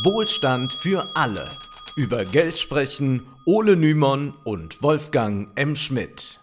Wohlstand 0.00 0.72
für 0.72 1.10
alle. 1.14 1.50
Über 1.96 2.24
Geld 2.24 2.58
sprechen 2.58 3.26
Ole 3.44 3.76
Nymon 3.76 4.32
und 4.42 4.82
Wolfgang 4.82 5.48
M. 5.54 5.76
Schmidt. 5.76 6.40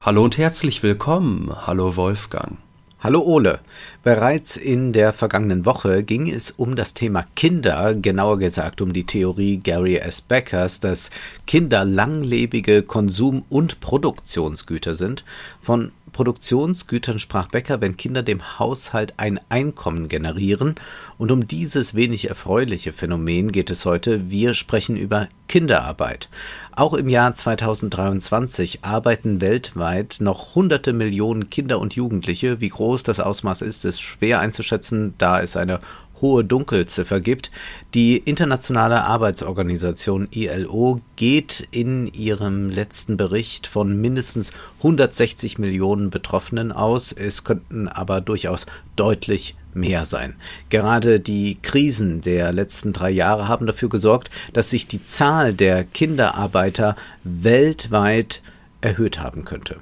Hallo 0.00 0.24
und 0.24 0.38
herzlich 0.38 0.82
willkommen. 0.82 1.54
Hallo 1.68 1.94
Wolfgang. 1.94 2.58
Hallo 2.98 3.22
Ole. 3.22 3.60
Bereits 4.02 4.56
in 4.56 4.92
der 4.92 5.12
vergangenen 5.12 5.64
Woche 5.64 6.02
ging 6.02 6.28
es 6.28 6.50
um 6.50 6.74
das 6.74 6.92
Thema 6.92 7.24
Kinder, 7.36 7.94
genauer 7.94 8.38
gesagt 8.38 8.80
um 8.80 8.92
die 8.92 9.06
Theorie 9.06 9.58
Gary 9.58 9.96
S. 9.96 10.20
Beckers, 10.20 10.80
dass 10.80 11.10
Kinder 11.46 11.84
langlebige 11.84 12.82
Konsum- 12.82 13.44
und 13.48 13.78
Produktionsgüter 13.80 14.96
sind. 14.96 15.24
Von 15.62 15.92
Produktionsgütern 16.12 17.18
sprach 17.18 17.48
Becker, 17.48 17.80
wenn 17.80 17.96
Kinder 17.96 18.22
dem 18.22 18.58
Haushalt 18.58 19.14
ein 19.16 19.40
Einkommen 19.48 20.08
generieren. 20.08 20.74
Und 21.18 21.30
um 21.30 21.46
dieses 21.46 21.94
wenig 21.94 22.28
erfreuliche 22.28 22.92
Phänomen 22.92 23.52
geht 23.52 23.70
es 23.70 23.84
heute. 23.84 24.30
Wir 24.30 24.54
sprechen 24.54 24.96
über 24.96 25.28
Kinderarbeit. 25.48 26.28
Auch 26.72 26.94
im 26.94 27.08
Jahr 27.08 27.34
2023 27.34 28.84
arbeiten 28.84 29.40
weltweit 29.40 30.18
noch 30.20 30.54
hunderte 30.54 30.92
Millionen 30.92 31.50
Kinder 31.50 31.80
und 31.80 31.94
Jugendliche. 31.94 32.60
Wie 32.60 32.68
groß 32.68 33.02
das 33.02 33.18
Ausmaß 33.18 33.62
ist, 33.62 33.84
ist 33.84 34.00
schwer 34.00 34.40
einzuschätzen, 34.40 35.14
da 35.18 35.40
es 35.40 35.56
eine 35.56 35.80
hohe 36.20 36.44
Dunkelziffer 36.44 37.20
gibt. 37.20 37.50
Die 37.94 38.16
Internationale 38.16 39.04
Arbeitsorganisation 39.04 40.28
ILO 40.30 41.00
geht 41.16 41.68
in 41.70 42.06
ihrem 42.06 42.70
letzten 42.70 43.16
Bericht 43.16 43.66
von 43.66 44.00
mindestens 44.00 44.52
160 44.78 45.58
Millionen 45.58 46.10
Betroffenen 46.10 46.72
aus. 46.72 47.12
Es 47.12 47.44
könnten 47.44 47.88
aber 47.88 48.20
durchaus 48.20 48.66
deutlich 48.96 49.56
mehr 49.74 50.04
sein. 50.04 50.34
Gerade 50.68 51.20
die 51.20 51.58
Krisen 51.60 52.20
der 52.20 52.52
letzten 52.52 52.92
drei 52.92 53.10
Jahre 53.10 53.48
haben 53.48 53.66
dafür 53.66 53.88
gesorgt, 53.88 54.30
dass 54.52 54.70
sich 54.70 54.86
die 54.86 55.04
Zahl 55.04 55.54
der 55.54 55.84
Kinderarbeiter 55.84 56.96
weltweit 57.24 58.42
erhöht 58.80 59.20
haben 59.20 59.44
könnte. 59.44 59.76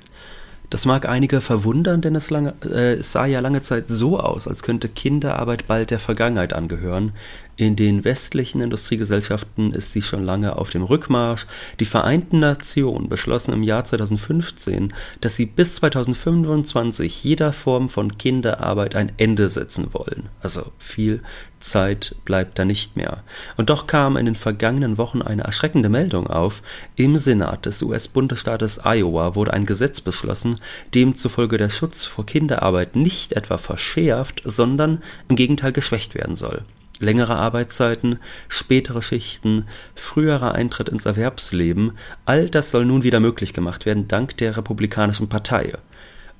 Das 0.71 0.85
mag 0.85 1.09
einige 1.09 1.41
verwundern, 1.41 2.03
denn 2.03 2.15
es, 2.15 2.31
lange, 2.31 2.55
äh, 2.65 2.95
es 2.95 3.13
sah 3.13 3.25
ja 3.25 3.41
lange 3.41 3.63
Zeit 3.63 3.89
so 3.89 4.21
aus, 4.21 4.47
als 4.47 4.63
könnte 4.63 4.89
Kinderarbeit 4.89 5.67
bald 5.67 5.91
der 5.91 5.99
Vergangenheit 5.99 6.53
angehören. 6.53 7.13
In 7.59 7.75
den 7.75 8.05
westlichen 8.05 8.61
Industriegesellschaften 8.61 9.73
ist 9.73 9.91
sie 9.91 10.01
schon 10.01 10.25
lange 10.25 10.55
auf 10.55 10.71
dem 10.71 10.85
Rückmarsch. 10.85 11.49
Die 11.81 11.87
Vereinten 11.87 12.39
Nationen 12.39 13.09
beschlossen 13.09 13.53
im 13.53 13.65
Jahr 13.65 13.85
2015, 13.85 14.95
dass 15.21 15.35
sie 15.35 15.47
bis 15.47 15.75
2025 15.75 17.25
jeder 17.25 17.53
Form 17.53 17.89
von 17.89 18.17
Kinderarbeit 18.17 18.95
ein 18.95 19.11
Ende 19.17 19.51
setzen 19.51 19.89
wollen. 19.93 20.29
Also 20.41 20.71
viel 20.79 21.21
Zeit 21.59 22.15
bleibt 22.25 22.61
da 22.61 22.65
nicht 22.65 22.95
mehr. 22.95 23.25
Und 23.57 23.71
doch 23.71 23.89
kam 23.89 24.17
in 24.17 24.27
den 24.27 24.37
vergangenen 24.37 24.97
Wochen 24.97 25.21
eine 25.21 25.43
erschreckende 25.43 25.89
Meldung 25.89 26.29
auf. 26.29 26.63
Im 26.95 27.19
Senat 27.19 27.67
des 27.67 27.83
US-Bundesstaates 27.83 28.83
Iowa 28.85 29.35
wurde 29.35 29.53
ein 29.53 29.67
Gesetz 29.67 30.01
beschlossen, 30.01 30.61
demzufolge 30.95 31.59
der 31.59 31.71
Schutz 31.71 32.05
vor 32.05 32.25
Kinderarbeit 32.25 32.95
nicht 32.95 33.33
etwa 33.33 33.59
verschärft, 33.59 34.43
sondern 34.45 35.03
im 35.29 35.35
Gegenteil 35.35 35.73
geschwächt 35.73 36.15
werden 36.15 36.37
soll 36.37 36.63
längere 36.99 37.37
Arbeitszeiten, 37.37 38.19
spätere 38.49 39.03
Schichten, 39.03 39.67
früherer 39.95 40.55
Eintritt 40.55 40.89
ins 40.89 41.07
Erwerbsleben, 41.07 41.93
all 42.25 42.49
das 42.49 42.71
soll 42.71 42.85
nun 42.85 43.03
wieder 43.03 43.21
möglich 43.21 43.53
gemacht 43.53 43.87
werden 43.87 44.09
dank 44.09 44.37
der 44.37 44.57
Republikanischen 44.57 45.29
Partei. 45.29 45.75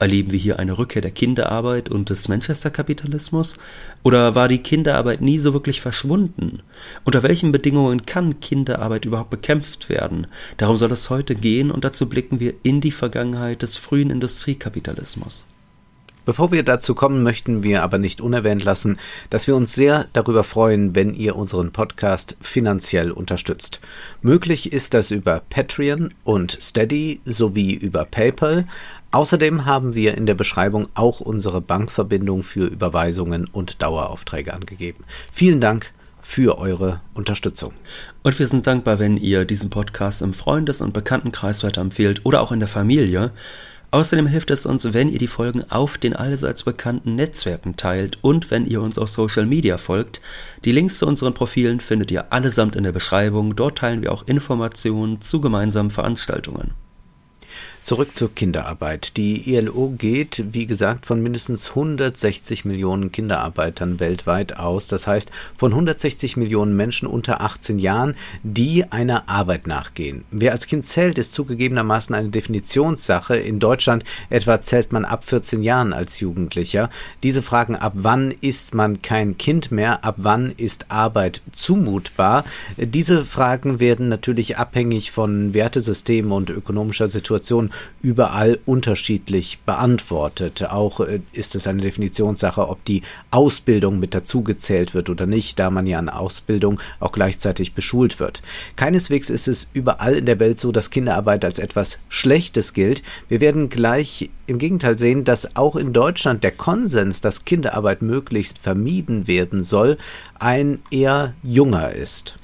Erleben 0.01 0.31
wir 0.31 0.39
hier 0.39 0.61
eine 0.61 0.79
Rückkehr 0.79 1.03
der 1.03 1.11
Kinderarbeit 1.11 1.89
und 1.89 2.09
des 2.09 2.29
Manchester-Kapitalismus? 2.29 3.57
Oder 4.05 4.37
war 4.37 4.47
die 4.47 4.63
Kinderarbeit 4.63 5.21
nie 5.21 5.39
so 5.39 5.53
wirklich 5.53 5.81
verschwunden? 5.81 6.63
Unter 7.05 7.25
welchen 7.25 7.51
Bedingungen 7.51 8.07
kann 8.07 8.39
Kinderarbeit 8.39 9.07
überhaupt 9.07 9.31
bekämpft 9.31 9.89
werden? 9.89 10.29
Darum 10.57 10.77
soll 10.77 10.93
es 10.93 11.11
heute 11.11 11.35
gehen 11.35 11.73
und 11.73 11.85
dazu 11.85 12.09
blicken 12.09 12.39
wir 12.39 12.55
in 12.63 12.81
die 12.81 12.93
Vergangenheit 12.93 13.63
des 13.63 13.77
frühen 13.77 14.11
Industriekapitalismus. 14.11 15.45
Bevor 16.29 16.53
wir 16.53 16.63
dazu 16.63 16.95
kommen, 16.95 17.23
möchten 17.23 17.63
wir 17.63 17.83
aber 17.83 17.97
nicht 17.97 18.21
unerwähnt 18.21 18.63
lassen, 18.63 18.99
dass 19.31 19.47
wir 19.47 19.57
uns 19.57 19.75
sehr 19.75 20.09
darüber 20.13 20.45
freuen, 20.45 20.95
wenn 20.95 21.15
ihr 21.15 21.37
unseren 21.37 21.73
Podcast 21.73 22.37
finanziell 22.43 23.13
unterstützt. 23.13 23.81
Möglich 24.21 24.71
ist 24.71 24.93
das 24.93 25.11
über 25.11 25.41
Patreon 25.49 26.13
und 26.25 26.59
Steady 26.61 27.23
sowie 27.25 27.73
über 27.73 28.05
PayPal. 28.05 28.67
Außerdem 29.11 29.65
haben 29.65 29.95
wir 29.95 30.19
in 30.19 30.27
der 30.27 30.35
Beschreibung 30.35 30.89
auch 30.93 31.21
unsere 31.21 31.63
Bankverbindung 31.63 32.43
für 32.43 32.67
Überweisungen 32.67 33.47
und 33.47 33.83
Daueraufträge 33.83 34.53
angegeben. 34.53 35.05
Vielen 35.33 35.63
Dank 35.63 35.95
für 36.21 36.59
eure 36.59 37.01
Unterstützung. 37.15 37.73
Und 38.23 38.39
wir 38.39 38.47
sind 38.47 38.67
dankbar, 38.67 38.99
wenn 38.99 39.17
ihr 39.17 39.47
diesen 39.47 39.71
Podcast 39.71 40.21
im 40.21 40.35
Freundes- 40.35 40.83
und 40.83 40.93
Bekanntenkreis 40.93 41.65
weiterempfehlt 41.65 42.27
oder 42.27 42.43
auch 42.43 42.53
in 42.53 42.61
der 42.61 42.69
Familie. 42.69 43.33
Außerdem 43.91 44.27
hilft 44.27 44.51
es 44.51 44.67
uns, 44.67 44.93
wenn 44.93 45.09
ihr 45.09 45.19
die 45.19 45.27
Folgen 45.27 45.65
auf 45.71 45.97
den 45.97 46.15
allseits 46.15 46.63
bekannten 46.63 47.15
Netzwerken 47.15 47.77
teilt 47.77 48.19
und 48.21 48.51
wenn 48.51 48.67
ihr 48.67 48.83
uns 48.83 48.99
auf 48.99 49.09
Social 49.09 49.47
Media 49.47 49.79
folgt. 49.79 50.21
Die 50.65 50.73
Links 50.73 50.99
zu 50.99 51.07
unseren 51.07 51.33
Profilen 51.33 51.81
findet 51.81 52.11
ihr 52.11 52.31
allesamt 52.33 52.77
in 52.77 52.85
der 52.85 52.93
Beschreibung. 52.93 53.57
Dort 53.57 53.79
teilen 53.79 54.03
wir 54.03 54.13
auch 54.13 54.27
Informationen 54.27 55.23
zu 55.23 55.41
gemeinsamen 55.41 55.91
Veranstaltungen. 55.91 56.73
Zurück 57.89 58.15
zur 58.15 58.35
Kinderarbeit. 58.35 59.17
Die 59.17 59.55
ILO 59.55 59.95
geht, 59.97 60.45
wie 60.53 60.67
gesagt, 60.67 61.07
von 61.07 61.23
mindestens 61.23 61.71
160 61.71 62.67
Millionen 62.67 63.13
Kinderarbeitern 63.13 63.99
weltweit 63.99 64.59
aus. 64.59 64.89
Das 64.89 65.07
heißt, 65.07 65.31
von 65.57 65.73
160 65.73 66.37
Millionen 66.37 66.77
Menschen 66.77 67.09
unter 67.09 67.41
18 67.41 67.79
Jahren, 67.79 68.15
die 68.43 68.85
einer 68.93 69.31
Arbeit 69.31 69.67
nachgehen. 69.67 70.27
Wer 70.31 70.53
als 70.53 70.67
Kind 70.67 70.85
zählt, 70.85 71.17
ist 71.17 71.33
zugegebenermaßen 71.33 72.15
eine 72.15 72.29
Definitionssache. 72.29 73.39
In 73.39 73.59
Deutschland 73.59 74.05
etwa 74.29 74.61
zählt 74.61 74.93
man 74.93 75.07
ab 75.07 75.25
14 75.25 75.63
Jahren 75.63 75.95
als 75.95 76.21
Jugendlicher. 76.21 76.91
Diese 77.23 77.41
fragen, 77.41 77.75
ab 77.75 77.95
wann 77.97 78.35
ist 78.43 78.75
man 78.75 79.01
kein 79.01 79.39
Kind 79.39 79.71
mehr? 79.73 80.05
Ab 80.05 80.17
wann 80.19 80.53
ist 80.59 80.91
Arbeit 80.91 81.41
zumutbar? 81.55 82.45
Diese 82.77 83.25
Fragen 83.25 83.81
werden 83.81 84.11
natürlich 84.11 84.59
abhängig 84.59 85.11
von 85.11 85.55
Wertesystemen 85.55 86.33
und 86.33 86.51
ökonomischer 86.51 87.09
Situation 87.09 87.71
überall 88.01 88.59
unterschiedlich 88.67 89.59
beantwortet. 89.67 90.65
Auch 90.65 91.01
äh, 91.01 91.21
ist 91.33 91.55
es 91.55 91.67
eine 91.67 91.83
Definitionssache, 91.83 92.69
ob 92.69 92.85
die 92.85 93.03
Ausbildung 93.31 93.99
mit 93.99 94.15
dazugezählt 94.15 94.95
wird 94.95 95.11
oder 95.11 95.27
nicht, 95.27 95.59
da 95.59 95.71
man 95.71 95.87
ja 95.87 95.99
an 95.99 96.09
Ausbildung 96.09 96.81
auch 97.01 97.13
gleichzeitig 97.13 97.75
beschult 97.75 98.21
wird. 98.21 98.43
Keineswegs 98.77 99.31
ist 99.31 99.49
es 99.49 99.69
überall 99.73 100.15
in 100.15 100.27
der 100.27 100.41
Welt 100.41 100.61
so, 100.61 100.73
dass 100.73 100.91
Kinderarbeit 100.91 101.45
als 101.45 101.59
etwas 101.59 101.99
Schlechtes 102.09 102.73
gilt. 102.73 103.03
Wir 103.29 103.41
werden 103.41 103.69
gleich 103.69 104.31
im 104.47 104.59
Gegenteil 104.59 104.99
sehen, 104.99 105.25
dass 105.25 105.57
auch 105.57 105.77
in 105.77 105.93
Deutschland 105.93 106.43
der 106.43 106.53
Konsens, 106.53 107.21
dass 107.21 107.45
Kinderarbeit 107.45 108.03
möglichst 108.03 108.59
vermieden 108.59 109.27
werden 109.27 109.63
soll, 109.63 109.99
ein 110.39 110.81
eher 110.91 111.35
junger 111.43 111.93
ist. 111.93 112.37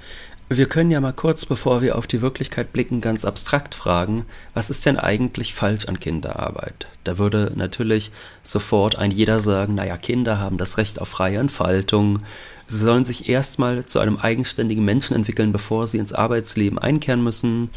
Wir 0.50 0.66
können 0.66 0.90
ja 0.90 1.00
mal 1.00 1.14
kurz, 1.14 1.46
bevor 1.46 1.80
wir 1.80 1.96
auf 1.96 2.06
die 2.06 2.20
Wirklichkeit 2.20 2.74
blicken, 2.74 3.00
ganz 3.00 3.24
abstrakt 3.24 3.74
fragen, 3.74 4.26
was 4.52 4.68
ist 4.68 4.84
denn 4.84 4.98
eigentlich 4.98 5.54
falsch 5.54 5.86
an 5.86 5.98
Kinderarbeit? 5.98 6.86
Da 7.02 7.16
würde 7.16 7.52
natürlich 7.56 8.12
sofort 8.42 8.96
ein 8.96 9.10
jeder 9.10 9.40
sagen, 9.40 9.74
naja, 9.74 9.96
Kinder 9.96 10.38
haben 10.38 10.58
das 10.58 10.76
Recht 10.76 11.00
auf 11.00 11.08
freie 11.08 11.38
Entfaltung, 11.38 12.20
sie 12.66 12.76
sollen 12.76 13.06
sich 13.06 13.30
erstmal 13.30 13.86
zu 13.86 14.00
einem 14.00 14.18
eigenständigen 14.18 14.84
Menschen 14.84 15.16
entwickeln, 15.16 15.50
bevor 15.50 15.86
sie 15.86 15.98
ins 15.98 16.12
Arbeitsleben 16.12 16.78
einkehren 16.78 17.24
müssen. 17.24 17.70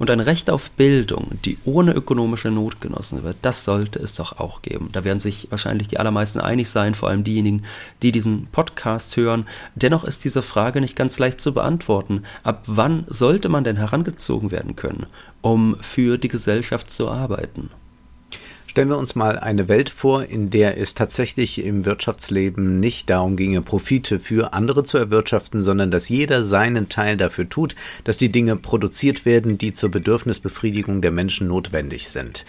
Und 0.00 0.10
ein 0.10 0.20
Recht 0.20 0.48
auf 0.48 0.70
Bildung, 0.70 1.32
die 1.44 1.58
ohne 1.66 1.92
ökonomische 1.92 2.50
Not 2.50 2.80
genossen 2.80 3.22
wird, 3.22 3.36
das 3.42 3.66
sollte 3.66 3.98
es 3.98 4.14
doch 4.14 4.38
auch 4.38 4.62
geben. 4.62 4.88
Da 4.92 5.04
werden 5.04 5.20
sich 5.20 5.48
wahrscheinlich 5.50 5.88
die 5.88 5.98
allermeisten 5.98 6.40
einig 6.40 6.70
sein, 6.70 6.94
vor 6.94 7.10
allem 7.10 7.22
diejenigen, 7.22 7.64
die 8.00 8.10
diesen 8.10 8.46
Podcast 8.46 9.18
hören. 9.18 9.46
Dennoch 9.74 10.04
ist 10.04 10.24
diese 10.24 10.40
Frage 10.40 10.80
nicht 10.80 10.96
ganz 10.96 11.18
leicht 11.18 11.42
zu 11.42 11.52
beantworten. 11.52 12.22
Ab 12.44 12.62
wann 12.64 13.04
sollte 13.08 13.50
man 13.50 13.62
denn 13.62 13.76
herangezogen 13.76 14.50
werden 14.50 14.74
können, 14.74 15.04
um 15.42 15.76
für 15.82 16.16
die 16.16 16.28
Gesellschaft 16.28 16.90
zu 16.90 17.10
arbeiten? 17.10 17.68
Stellen 18.70 18.90
wir 18.90 18.98
uns 18.98 19.16
mal 19.16 19.36
eine 19.36 19.66
Welt 19.66 19.90
vor, 19.90 20.22
in 20.22 20.48
der 20.48 20.78
es 20.78 20.94
tatsächlich 20.94 21.64
im 21.64 21.84
Wirtschaftsleben 21.84 22.78
nicht 22.78 23.10
darum 23.10 23.34
ginge, 23.34 23.62
Profite 23.62 24.20
für 24.20 24.52
andere 24.52 24.84
zu 24.84 24.96
erwirtschaften, 24.96 25.60
sondern 25.60 25.90
dass 25.90 26.08
jeder 26.08 26.44
seinen 26.44 26.88
Teil 26.88 27.16
dafür 27.16 27.48
tut, 27.48 27.74
dass 28.04 28.16
die 28.16 28.30
Dinge 28.30 28.54
produziert 28.54 29.26
werden, 29.26 29.58
die 29.58 29.72
zur 29.72 29.90
Bedürfnisbefriedigung 29.90 31.02
der 31.02 31.10
Menschen 31.10 31.48
notwendig 31.48 32.10
sind. 32.10 32.44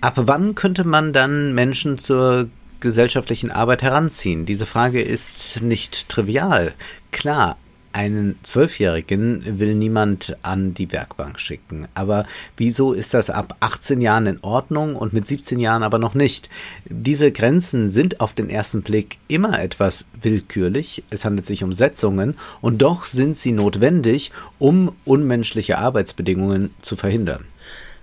Ab 0.00 0.14
wann 0.16 0.56
könnte 0.56 0.82
man 0.82 1.12
dann 1.12 1.54
Menschen 1.54 1.98
zur 1.98 2.48
gesellschaftlichen 2.80 3.52
Arbeit 3.52 3.82
heranziehen? 3.82 4.44
Diese 4.44 4.66
Frage 4.66 5.00
ist 5.00 5.62
nicht 5.62 6.08
trivial. 6.08 6.74
Klar, 7.12 7.56
einen 7.98 8.38
Zwölfjährigen 8.44 9.58
will 9.58 9.74
niemand 9.74 10.36
an 10.42 10.72
die 10.72 10.92
Werkbank 10.92 11.40
schicken. 11.40 11.88
Aber 11.94 12.26
wieso 12.56 12.92
ist 12.92 13.12
das 13.12 13.28
ab 13.28 13.56
18 13.58 14.00
Jahren 14.00 14.26
in 14.26 14.38
Ordnung 14.42 14.94
und 14.94 15.12
mit 15.12 15.26
17 15.26 15.58
Jahren 15.58 15.82
aber 15.82 15.98
noch 15.98 16.14
nicht? 16.14 16.48
Diese 16.84 17.32
Grenzen 17.32 17.90
sind 17.90 18.20
auf 18.20 18.34
den 18.34 18.50
ersten 18.50 18.82
Blick 18.82 19.18
immer 19.26 19.60
etwas 19.60 20.04
willkürlich. 20.22 21.02
Es 21.10 21.24
handelt 21.24 21.44
sich 21.44 21.64
um 21.64 21.72
Setzungen 21.72 22.36
und 22.60 22.78
doch 22.78 23.02
sind 23.02 23.36
sie 23.36 23.50
notwendig, 23.50 24.30
um 24.60 24.92
unmenschliche 25.04 25.78
Arbeitsbedingungen 25.78 26.70
zu 26.80 26.94
verhindern. 26.94 27.46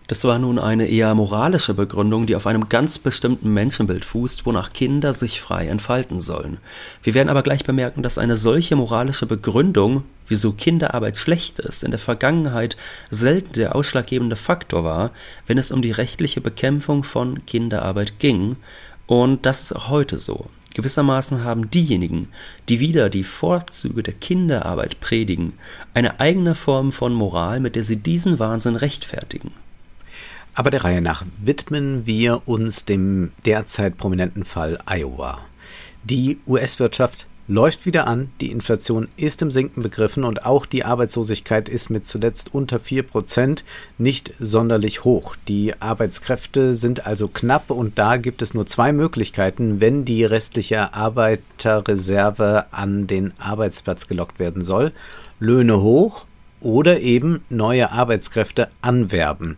Das 0.08 0.24
war 0.24 0.38
nun 0.38 0.60
eine 0.60 0.88
eher 0.88 1.16
moralische 1.16 1.74
Begründung, 1.74 2.28
die 2.28 2.36
auf 2.36 2.46
einem 2.46 2.70
ganz 2.70 3.00
bestimmten 3.00 3.52
Menschenbild 3.54 4.06
fußt, 4.06 4.46
wonach 4.46 4.72
Kinder 4.72 5.14
sich 5.14 5.42
frei 5.42 5.68
entfalten 5.68 6.22
sollen. 6.22 6.58
Wir 7.02 7.16
werden 7.16 7.30
aber 7.30 7.42
gleich 7.42 7.64
bemerken, 7.64 8.04
dass 8.04 8.20
eine 8.20 8.38
solche 8.38 8.76
moralische 8.76 9.26
Begründung, 9.26 10.04
wieso 10.28 10.52
Kinderarbeit 10.52 11.18
schlecht 11.18 11.58
ist, 11.58 11.84
in 11.84 11.90
der 11.90 12.00
Vergangenheit 12.00 12.78
selten 13.10 13.54
der 13.54 13.76
ausschlaggebende 13.76 14.36
Faktor 14.36 14.84
war, 14.84 15.10
wenn 15.48 15.58
es 15.58 15.72
um 15.72 15.82
die 15.82 15.92
rechtliche 15.92 16.40
Bekämpfung 16.40 17.04
von 17.04 17.44
Kinderarbeit 17.48 18.20
ging, 18.20 18.58
und 19.08 19.46
das 19.46 19.64
ist 19.64 19.74
auch 19.74 19.90
heute 19.90 20.20
so. 20.20 20.48
Gewissermaßen 20.76 21.44
haben 21.44 21.72
diejenigen, 21.72 22.28
die 22.70 22.80
wieder 22.80 23.10
die 23.10 23.24
Vorzüge 23.24 24.04
der 24.04 24.14
Kinderarbeit 24.14 25.00
predigen, 25.00 25.54
eine 25.94 26.20
eigene 26.20 26.54
Form 26.54 26.92
von 26.92 27.14
Moral, 27.14 27.60
mit 27.60 27.76
der 27.76 27.84
sie 27.84 27.98
diesen 27.98 28.40
Wahnsinn 28.40 28.76
rechtfertigen. 28.76 29.52
Aber 30.56 30.72
der 30.72 30.86
Reihe 30.86 31.02
nach 31.02 31.24
widmen 31.38 32.06
wir 32.06 32.42
uns 32.46 32.86
dem 32.86 33.34
derzeit 33.46 33.98
prominenten 33.98 34.46
Fall 34.46 34.80
Iowa. 34.86 35.42
Die 36.06 36.40
US-Wirtschaft 36.48 37.28
läuft 37.48 37.86
wieder 37.86 38.08
an, 38.08 38.32
die 38.42 38.52
Inflation 38.52 39.10
ist 39.18 39.42
im 39.42 39.52
Sinken 39.52 39.84
begriffen 39.84 40.24
und 40.24 40.46
auch 40.46 40.66
die 40.66 40.84
Arbeitslosigkeit 40.84 41.70
ist 41.70 41.90
mit 41.90 42.08
zuletzt 42.08 42.54
unter 42.54 42.78
4% 42.78 43.64
nicht 43.98 44.34
sonderlich 44.40 45.04
hoch. 45.04 45.36
Die 45.48 45.80
Arbeitskräfte 45.80 46.74
sind 46.74 47.06
also 47.06 47.28
knapp 47.28 47.70
und 47.70 48.00
da 48.00 48.18
gibt 48.18 48.42
es 48.42 48.54
nur 48.54 48.66
zwei 48.66 48.94
Möglichkeiten, 48.94 49.82
wenn 49.82 50.06
die 50.06 50.24
restliche 50.24 50.94
Arbeiterreserve 50.94 52.68
an 52.72 53.08
den 53.08 53.34
Arbeitsplatz 53.40 54.08
gelockt 54.08 54.40
werden 54.40 54.64
soll. 54.64 54.92
Löhne 55.40 55.82
hoch 55.82 56.26
oder 56.62 57.02
eben 57.02 57.44
neue 57.50 57.92
Arbeitskräfte 57.92 58.70
anwerben. 58.82 59.58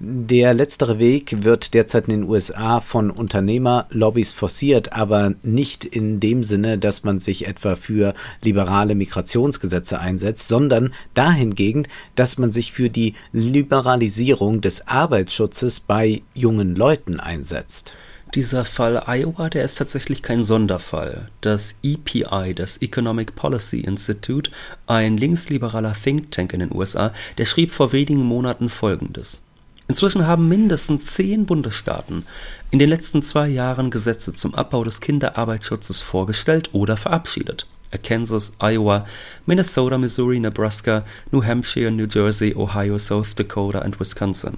Der 0.00 0.54
letztere 0.54 0.98
Weg 0.98 1.44
wird 1.44 1.72
derzeit 1.72 2.08
in 2.08 2.20
den 2.20 2.28
USA 2.28 2.80
von 2.80 3.10
Unternehmerlobbys 3.10 4.32
forciert, 4.32 4.92
aber 4.92 5.34
nicht 5.42 5.84
in 5.84 6.18
dem 6.18 6.42
Sinne, 6.42 6.78
dass 6.78 7.04
man 7.04 7.20
sich 7.20 7.46
etwa 7.46 7.76
für 7.76 8.12
liberale 8.42 8.96
Migrationsgesetze 8.96 10.00
einsetzt, 10.00 10.48
sondern 10.48 10.92
dahingegen, 11.14 11.86
dass 12.16 12.38
man 12.38 12.50
sich 12.50 12.72
für 12.72 12.90
die 12.90 13.14
Liberalisierung 13.32 14.60
des 14.60 14.88
Arbeitsschutzes 14.88 15.78
bei 15.78 16.22
jungen 16.34 16.74
Leuten 16.74 17.20
einsetzt. 17.20 17.94
Dieser 18.34 18.64
Fall 18.64 19.04
Iowa, 19.06 19.48
der 19.48 19.64
ist 19.64 19.78
tatsächlich 19.78 20.20
kein 20.20 20.42
Sonderfall. 20.42 21.28
Das 21.40 21.76
EPI, 21.84 22.52
das 22.52 22.82
Economic 22.82 23.36
Policy 23.36 23.78
Institute, 23.78 24.50
ein 24.88 25.16
linksliberaler 25.16 25.94
Think 25.94 26.32
Tank 26.32 26.52
in 26.52 26.58
den 26.58 26.74
USA, 26.74 27.12
der 27.38 27.44
schrieb 27.44 27.70
vor 27.70 27.92
wenigen 27.92 28.24
Monaten 28.24 28.68
Folgendes. 28.68 29.43
Inzwischen 29.86 30.26
haben 30.26 30.48
mindestens 30.48 31.06
zehn 31.12 31.44
Bundesstaaten 31.44 32.26
in 32.70 32.78
den 32.78 32.88
letzten 32.88 33.22
zwei 33.22 33.48
Jahren 33.48 33.90
Gesetze 33.90 34.32
zum 34.32 34.54
Abbau 34.54 34.82
des 34.82 35.00
Kinderarbeitsschutzes 35.00 36.00
vorgestellt 36.00 36.70
oder 36.72 36.96
verabschiedet. 36.96 37.66
Kansas, 38.02 38.54
Iowa, 38.60 39.06
Minnesota, 39.46 39.98
Missouri, 39.98 40.40
Nebraska, 40.40 41.04
New 41.30 41.44
Hampshire, 41.44 41.90
New 41.90 42.06
Jersey, 42.06 42.54
Ohio, 42.56 42.98
South 42.98 43.34
Dakota 43.36 43.80
und 43.80 44.00
Wisconsin. 44.00 44.56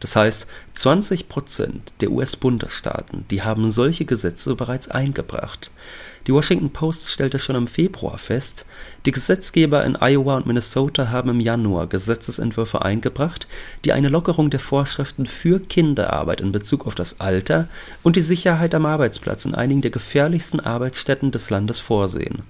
Das 0.00 0.14
heißt, 0.14 0.46
20 0.74 1.28
Prozent 1.28 1.94
der 2.00 2.10
US-Bundesstaaten, 2.10 3.24
die 3.30 3.42
haben 3.42 3.70
solche 3.70 4.04
Gesetze 4.04 4.54
bereits 4.54 4.88
eingebracht. 4.88 5.70
Die 6.26 6.32
Washington 6.32 6.70
Post 6.70 7.08
stellte 7.08 7.38
schon 7.38 7.54
im 7.54 7.68
Februar 7.68 8.18
fest, 8.18 8.66
die 9.04 9.12
Gesetzgeber 9.12 9.84
in 9.84 9.94
Iowa 9.94 10.36
und 10.36 10.46
Minnesota 10.46 11.10
haben 11.10 11.30
im 11.30 11.38
Januar 11.38 11.86
Gesetzesentwürfe 11.86 12.82
eingebracht, 12.82 13.46
die 13.84 13.92
eine 13.92 14.08
Lockerung 14.08 14.50
der 14.50 14.58
Vorschriften 14.58 15.26
für 15.26 15.60
Kinderarbeit 15.60 16.40
in 16.40 16.50
Bezug 16.50 16.84
auf 16.84 16.96
das 16.96 17.20
Alter 17.20 17.68
und 18.02 18.16
die 18.16 18.20
Sicherheit 18.20 18.74
am 18.74 18.86
Arbeitsplatz 18.86 19.44
in 19.44 19.54
einigen 19.54 19.82
der 19.82 19.92
gefährlichsten 19.92 20.58
Arbeitsstätten 20.58 21.30
des 21.30 21.50
Landes 21.50 21.78
vorsehen. 21.78 22.42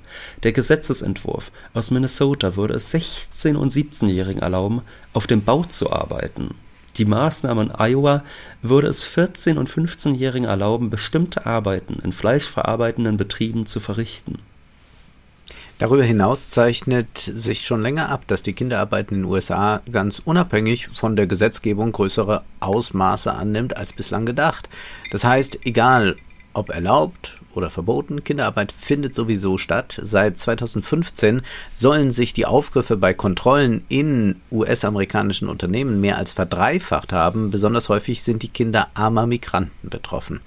Der 0.43 0.53
Gesetzesentwurf 0.53 1.53
aus 1.75 1.91
Minnesota 1.91 2.57
würde 2.57 2.75
es 2.75 2.95
16- 2.95 3.57
und 3.57 3.73
17-Jährigen 3.73 4.41
erlauben, 4.41 4.81
auf 5.13 5.27
dem 5.27 5.43
Bau 5.43 5.65
zu 5.65 5.93
arbeiten 5.93 6.55
die 6.97 7.05
Maßnahme 7.05 7.63
in 7.63 7.71
Iowa 7.71 8.23
würde 8.63 8.89
es 8.89 9.05
14- 9.05 9.57
und 9.57 9.69
15-Jährigen 9.69 10.49
erlauben, 10.49 10.91
bestimmte 10.91 11.47
Arbeiten 11.47 11.99
in 12.03 12.13
fleischverarbeitenden 12.13 13.17
Betrieben 13.17 13.67
zu 13.67 13.81
verrichten. 13.81 14.39
Darüber 15.79 16.05
hinaus 16.05 16.51
zeichnet 16.51 17.19
sich 17.19 17.67
schon 17.67 17.83
länger 17.83 18.09
ab, 18.09 18.27
dass 18.27 18.43
die 18.43 18.55
Kinderarbeit 18.55 19.11
in 19.11 19.19
den 19.19 19.25
USA 19.27 19.83
ganz 19.93 20.23
unabhängig 20.25 20.89
von 20.95 21.17
der 21.17 21.27
Gesetzgebung 21.27 21.93
größere 21.93 22.45
Ausmaße 22.61 23.33
annimmt 23.33 23.77
als 23.77 23.93
bislang 23.93 24.25
gedacht. 24.25 24.71
Das 25.11 25.25
heißt, 25.25 25.67
egal 25.67 26.17
ob 26.55 26.71
erlaubt 26.71 27.39
oder 27.57 27.71
verboten, 27.71 28.25
Kinderarbeit 28.25 28.73
findet 28.73 29.15
sowieso 29.15 29.59
statt. 29.59 29.99
Seit 30.03 30.39
2015 30.39 31.43
sollen 31.73 32.11
sich 32.11 32.33
die 32.33 32.47
Aufgriffe 32.47 32.97
bei 32.97 33.15
Kontrollen 33.15 33.85
in 33.89 34.41
US-amerikanischen 34.51 35.49
Unternehmen 35.49 36.01
mehr 36.01 36.19
als 36.19 36.33
verdreifacht 36.33 37.13
haben. 37.13 37.51
Besonders 37.51 37.89
häufig 37.89 38.23
sind 38.23 38.43
die 38.43 38.49
Kinder 38.49 38.89
armer 38.95 39.27
Migranten 39.27 39.89
betroffen. 39.89 40.41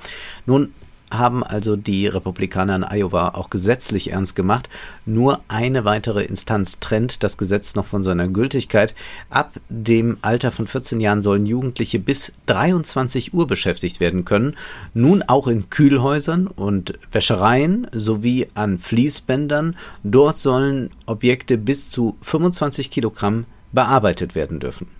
Nun 0.45 0.73
haben 1.11 1.43
also 1.43 1.75
die 1.75 2.07
Republikaner 2.07 2.75
in 2.75 2.83
Iowa 2.83 3.29
auch 3.29 3.49
gesetzlich 3.49 4.11
ernst 4.11 4.35
gemacht. 4.35 4.69
Nur 5.05 5.41
eine 5.47 5.85
weitere 5.85 6.23
Instanz 6.23 6.79
trennt 6.79 7.23
das 7.23 7.37
Gesetz 7.37 7.75
noch 7.75 7.85
von 7.85 8.03
seiner 8.03 8.27
Gültigkeit. 8.27 8.93
Ab 9.29 9.53
dem 9.69 10.17
Alter 10.21 10.51
von 10.51 10.67
14 10.67 10.99
Jahren 10.99 11.21
sollen 11.21 11.45
Jugendliche 11.45 11.99
bis 11.99 12.31
23 12.45 13.33
Uhr 13.33 13.47
beschäftigt 13.47 13.99
werden 13.99 14.25
können. 14.25 14.55
Nun 14.93 15.23
auch 15.23 15.47
in 15.47 15.69
Kühlhäusern 15.69 16.47
und 16.47 16.99
Wäschereien 17.11 17.87
sowie 17.91 18.47
an 18.53 18.77
Fließbändern. 18.77 19.75
Dort 20.03 20.37
sollen 20.37 20.91
Objekte 21.05 21.57
bis 21.57 21.89
zu 21.89 22.17
25 22.21 22.91
Kilogramm 22.91 23.45
bearbeitet 23.71 24.35
werden 24.35 24.59
dürfen. 24.59 24.98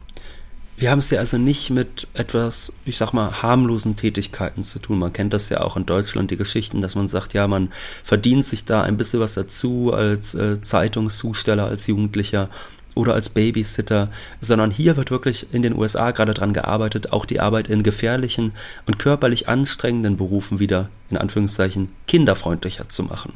Wir 0.80 0.92
haben 0.92 1.00
es 1.00 1.10
ja 1.10 1.20
also 1.20 1.38
nicht 1.38 1.72
mit 1.72 2.08
etwas, 2.14 2.72
ich 2.86 2.96
sag 2.96 3.12
mal, 3.12 3.42
harmlosen 3.42 3.98
Tätigkeiten 3.98 4.64
zu 4.64 4.80
tun. 4.80 5.00
Man 5.00 5.12
kennt 5.12 5.34
das 5.34 5.50
ja 5.50 5.60
auch 5.60 5.76
in 5.76 5.86
Deutschland, 5.86 6.32
die 6.32 6.38
Geschichten, 6.38 6.80
dass 6.80 6.96
man 6.96 7.10
sagt, 7.10 7.34
ja, 7.34 7.48
man 7.50 7.74
verdient 8.02 8.46
sich 8.46 8.64
da 8.64 8.82
ein 8.82 8.96
bisschen 8.96 9.20
was 9.20 9.34
dazu 9.34 9.92
als 9.94 10.36
äh, 10.36 10.62
Zeitungszusteller, 10.62 11.66
als 11.66 11.86
Jugendlicher 11.88 12.50
oder 12.96 13.14
als 13.14 13.28
Babysitter, 13.28 14.10
sondern 14.40 14.72
hier 14.72 14.96
wird 14.96 15.12
wirklich 15.12 15.48
in 15.52 15.64
den 15.64 15.78
USA 15.78 16.12
gerade 16.12 16.34
dran 16.34 16.54
gearbeitet, 16.54 17.12
auch 17.12 17.26
die 17.26 17.42
Arbeit 17.42 17.68
in 17.68 17.84
gefährlichen 17.84 18.54
und 18.88 19.00
körperlich 19.00 19.50
anstrengenden 19.50 20.16
Berufen 20.16 20.60
wieder, 20.60 20.90
in 21.10 21.18
Anführungszeichen, 21.18 21.90
kinderfreundlicher 22.08 22.88
zu 22.88 23.04
machen. 23.04 23.34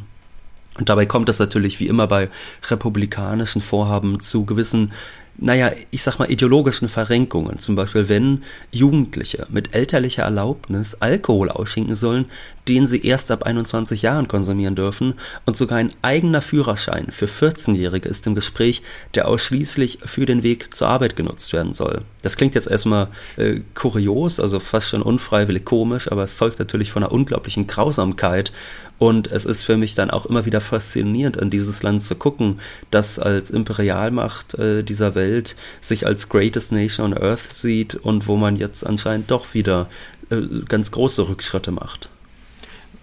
Und 0.79 0.87
dabei 0.87 1.05
kommt 1.05 1.27
es 1.27 1.39
natürlich 1.39 1.79
wie 1.81 1.87
immer 1.87 2.07
bei 2.07 2.29
republikanischen 2.69 3.61
Vorhaben 3.61 4.21
zu 4.21 4.45
gewissen 4.45 4.93
naja, 5.37 5.71
ich 5.89 6.03
sag 6.03 6.19
mal, 6.19 6.29
ideologischen 6.29 6.89
Verrenkungen. 6.89 7.57
Zum 7.57 7.75
Beispiel, 7.75 8.07
wenn 8.07 8.43
Jugendliche 8.71 9.47
mit 9.49 9.73
elterlicher 9.73 10.23
Erlaubnis 10.23 10.95
Alkohol 10.95 11.49
ausschinken 11.49 11.95
sollen, 11.95 12.25
den 12.67 12.87
sie 12.87 13.03
erst 13.05 13.31
ab 13.31 13.43
21 13.43 14.03
Jahren 14.03 14.27
konsumieren 14.27 14.75
dürfen 14.75 15.15
und 15.45 15.57
sogar 15.57 15.79
ein 15.79 15.91
eigener 16.01 16.41
Führerschein 16.41 17.07
für 17.09 17.25
14-Jährige 17.25 18.07
ist 18.07 18.25
im 18.27 18.35
Gespräch, 18.35 18.83
der 19.15 19.27
ausschließlich 19.27 19.99
für 20.05 20.25
den 20.25 20.43
Weg 20.43 20.73
zur 20.73 20.87
Arbeit 20.87 21.15
genutzt 21.15 21.51
werden 21.51 21.73
soll. 21.73 22.03
Das 22.21 22.37
klingt 22.37 22.55
jetzt 22.55 22.67
erstmal 22.67 23.07
äh, 23.37 23.61
kurios, 23.73 24.39
also 24.39 24.59
fast 24.59 24.89
schon 24.89 25.01
unfreiwillig 25.01 25.65
komisch, 25.65 26.11
aber 26.11 26.23
es 26.23 26.37
zeugt 26.37 26.59
natürlich 26.59 26.91
von 26.91 27.03
einer 27.03 27.11
unglaublichen 27.11 27.67
Grausamkeit 27.67 28.53
und 29.03 29.27
es 29.27 29.43
ist 29.43 29.63
für 29.63 29.75
mich 29.75 29.95
dann 29.95 30.09
auch 30.09 30.25
immer 30.27 30.45
wieder 30.45 30.61
faszinierend, 30.61 31.35
in 31.35 31.49
dieses 31.49 31.83
Land 31.83 32.03
zu 32.03 32.15
gucken, 32.15 32.61
das 32.89 33.19
als 33.19 33.51
Imperialmacht 33.51 34.53
äh, 34.53 34.81
dieser 34.81 35.13
Welt 35.13 35.57
sich 35.81 36.07
als 36.07 36.29
greatest 36.29 36.71
nation 36.71 37.11
on 37.11 37.21
earth 37.21 37.53
sieht 37.53 37.95
und 37.95 38.29
wo 38.29 38.37
man 38.37 38.55
jetzt 38.55 38.87
anscheinend 38.87 39.29
doch 39.29 39.53
wieder 39.53 39.89
äh, 40.29 40.37
ganz 40.69 40.91
große 40.91 41.27
Rückschritte 41.27 41.71
macht. 41.71 42.07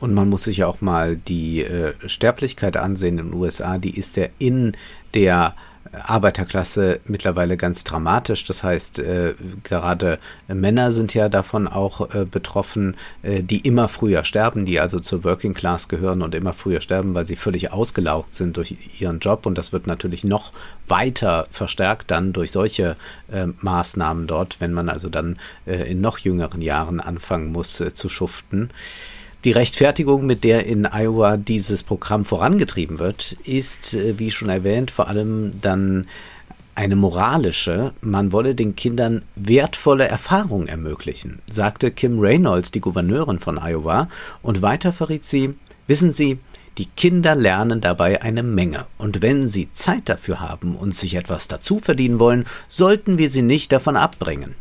Und 0.00 0.14
man 0.14 0.30
muss 0.30 0.44
sich 0.44 0.56
ja 0.56 0.68
auch 0.68 0.80
mal 0.80 1.16
die 1.16 1.64
äh, 1.64 1.92
Sterblichkeit 2.06 2.78
ansehen 2.78 3.18
in 3.18 3.32
den 3.32 3.34
USA. 3.34 3.76
Die 3.76 3.94
ist 3.94 4.16
ja 4.16 4.28
in 4.38 4.78
der 5.12 5.54
Arbeiterklasse 5.92 7.00
mittlerweile 7.06 7.56
ganz 7.56 7.84
dramatisch. 7.84 8.44
Das 8.44 8.62
heißt, 8.62 9.00
äh, 9.00 9.34
gerade 9.64 10.18
Männer 10.46 10.92
sind 10.92 11.14
ja 11.14 11.28
davon 11.28 11.66
auch 11.66 12.14
äh, 12.14 12.24
betroffen, 12.24 12.96
äh, 13.22 13.42
die 13.42 13.60
immer 13.60 13.88
früher 13.88 14.24
sterben, 14.24 14.66
die 14.66 14.78
also 14.78 15.00
zur 15.00 15.24
Working 15.24 15.54
Class 15.54 15.88
gehören 15.88 16.22
und 16.22 16.34
immer 16.34 16.52
früher 16.52 16.80
sterben, 16.80 17.14
weil 17.14 17.26
sie 17.26 17.36
völlig 17.36 17.72
ausgelaugt 17.72 18.34
sind 18.34 18.56
durch 18.56 19.00
ihren 19.00 19.18
Job. 19.18 19.46
Und 19.46 19.58
das 19.58 19.72
wird 19.72 19.86
natürlich 19.86 20.22
noch 20.22 20.52
weiter 20.86 21.46
verstärkt 21.50 22.10
dann 22.10 22.32
durch 22.32 22.52
solche 22.52 22.96
äh, 23.32 23.46
Maßnahmen 23.60 24.26
dort, 24.26 24.60
wenn 24.60 24.72
man 24.72 24.88
also 24.88 25.08
dann 25.08 25.38
äh, 25.66 25.90
in 25.90 26.00
noch 26.00 26.18
jüngeren 26.18 26.62
Jahren 26.62 27.00
anfangen 27.00 27.52
muss 27.52 27.80
äh, 27.80 27.92
zu 27.92 28.08
schuften. 28.08 28.70
Die 29.44 29.52
Rechtfertigung, 29.52 30.26
mit 30.26 30.44
der 30.44 30.66
in 30.66 30.84
Iowa 30.84 31.38
dieses 31.38 31.82
Programm 31.82 32.26
vorangetrieben 32.26 32.98
wird, 32.98 33.38
ist, 33.44 33.94
äh, 33.94 34.18
wie 34.18 34.30
schon 34.30 34.50
erwähnt, 34.50 34.90
vor 34.90 35.08
allem 35.08 35.60
dann 35.62 36.06
eine 36.74 36.94
moralische, 36.94 37.94
man 38.02 38.32
wolle 38.32 38.54
den 38.54 38.76
Kindern 38.76 39.22
wertvolle 39.36 40.06
Erfahrungen 40.06 40.68
ermöglichen, 40.68 41.40
sagte 41.50 41.90
Kim 41.90 42.20
Reynolds, 42.20 42.70
die 42.70 42.80
Gouverneurin 42.80 43.38
von 43.38 43.58
Iowa, 43.58 44.08
und 44.42 44.60
weiter 44.60 44.92
verriet 44.92 45.24
sie, 45.24 45.54
wissen 45.86 46.12
Sie, 46.12 46.38
die 46.76 46.86
Kinder 46.86 47.34
lernen 47.34 47.80
dabei 47.80 48.20
eine 48.22 48.42
Menge, 48.42 48.86
und 48.98 49.22
wenn 49.22 49.48
sie 49.48 49.72
Zeit 49.72 50.08
dafür 50.08 50.40
haben 50.40 50.76
und 50.76 50.94
sich 50.94 51.14
etwas 51.14 51.48
dazu 51.48 51.80
verdienen 51.80 52.20
wollen, 52.20 52.44
sollten 52.68 53.16
wir 53.18 53.30
sie 53.30 53.42
nicht 53.42 53.72
davon 53.72 53.96
abbringen. 53.96 54.54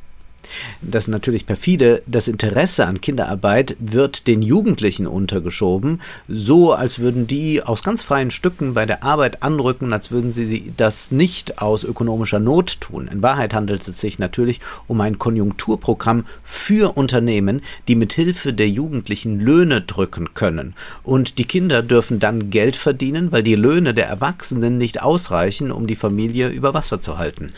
Das 0.81 1.07
natürlich 1.07 1.45
perfide. 1.45 2.01
Das 2.05 2.27
Interesse 2.27 2.85
an 2.85 3.01
Kinderarbeit 3.01 3.75
wird 3.79 4.27
den 4.27 4.41
Jugendlichen 4.41 5.07
untergeschoben, 5.07 6.01
so 6.27 6.73
als 6.73 6.99
würden 6.99 7.27
die 7.27 7.63
aus 7.63 7.83
ganz 7.83 8.01
freien 8.01 8.31
Stücken 8.31 8.73
bei 8.73 8.85
der 8.85 9.03
Arbeit 9.03 9.43
anrücken, 9.43 9.93
als 9.93 10.11
würden 10.11 10.31
sie 10.31 10.73
das 10.75 11.11
nicht 11.11 11.61
aus 11.61 11.83
ökonomischer 11.83 12.39
Not 12.39 12.81
tun. 12.81 13.07
In 13.07 13.21
Wahrheit 13.21 13.53
handelt 13.53 13.87
es 13.87 13.99
sich 13.99 14.19
natürlich 14.19 14.59
um 14.87 15.01
ein 15.01 15.19
Konjunkturprogramm 15.19 16.25
für 16.43 16.97
Unternehmen, 16.97 17.61
die 17.87 17.95
mithilfe 17.95 18.53
der 18.53 18.69
Jugendlichen 18.69 19.39
Löhne 19.39 19.81
drücken 19.81 20.33
können. 20.33 20.75
Und 21.03 21.37
die 21.37 21.45
Kinder 21.45 21.81
dürfen 21.81 22.19
dann 22.19 22.49
Geld 22.49 22.75
verdienen, 22.75 23.31
weil 23.31 23.43
die 23.43 23.55
Löhne 23.55 23.93
der 23.93 24.07
Erwachsenen 24.07 24.77
nicht 24.77 25.01
ausreichen, 25.01 25.71
um 25.71 25.87
die 25.87 25.95
Familie 25.95 26.49
über 26.49 26.73
Wasser 26.73 27.01
zu 27.01 27.17
halten. 27.17 27.53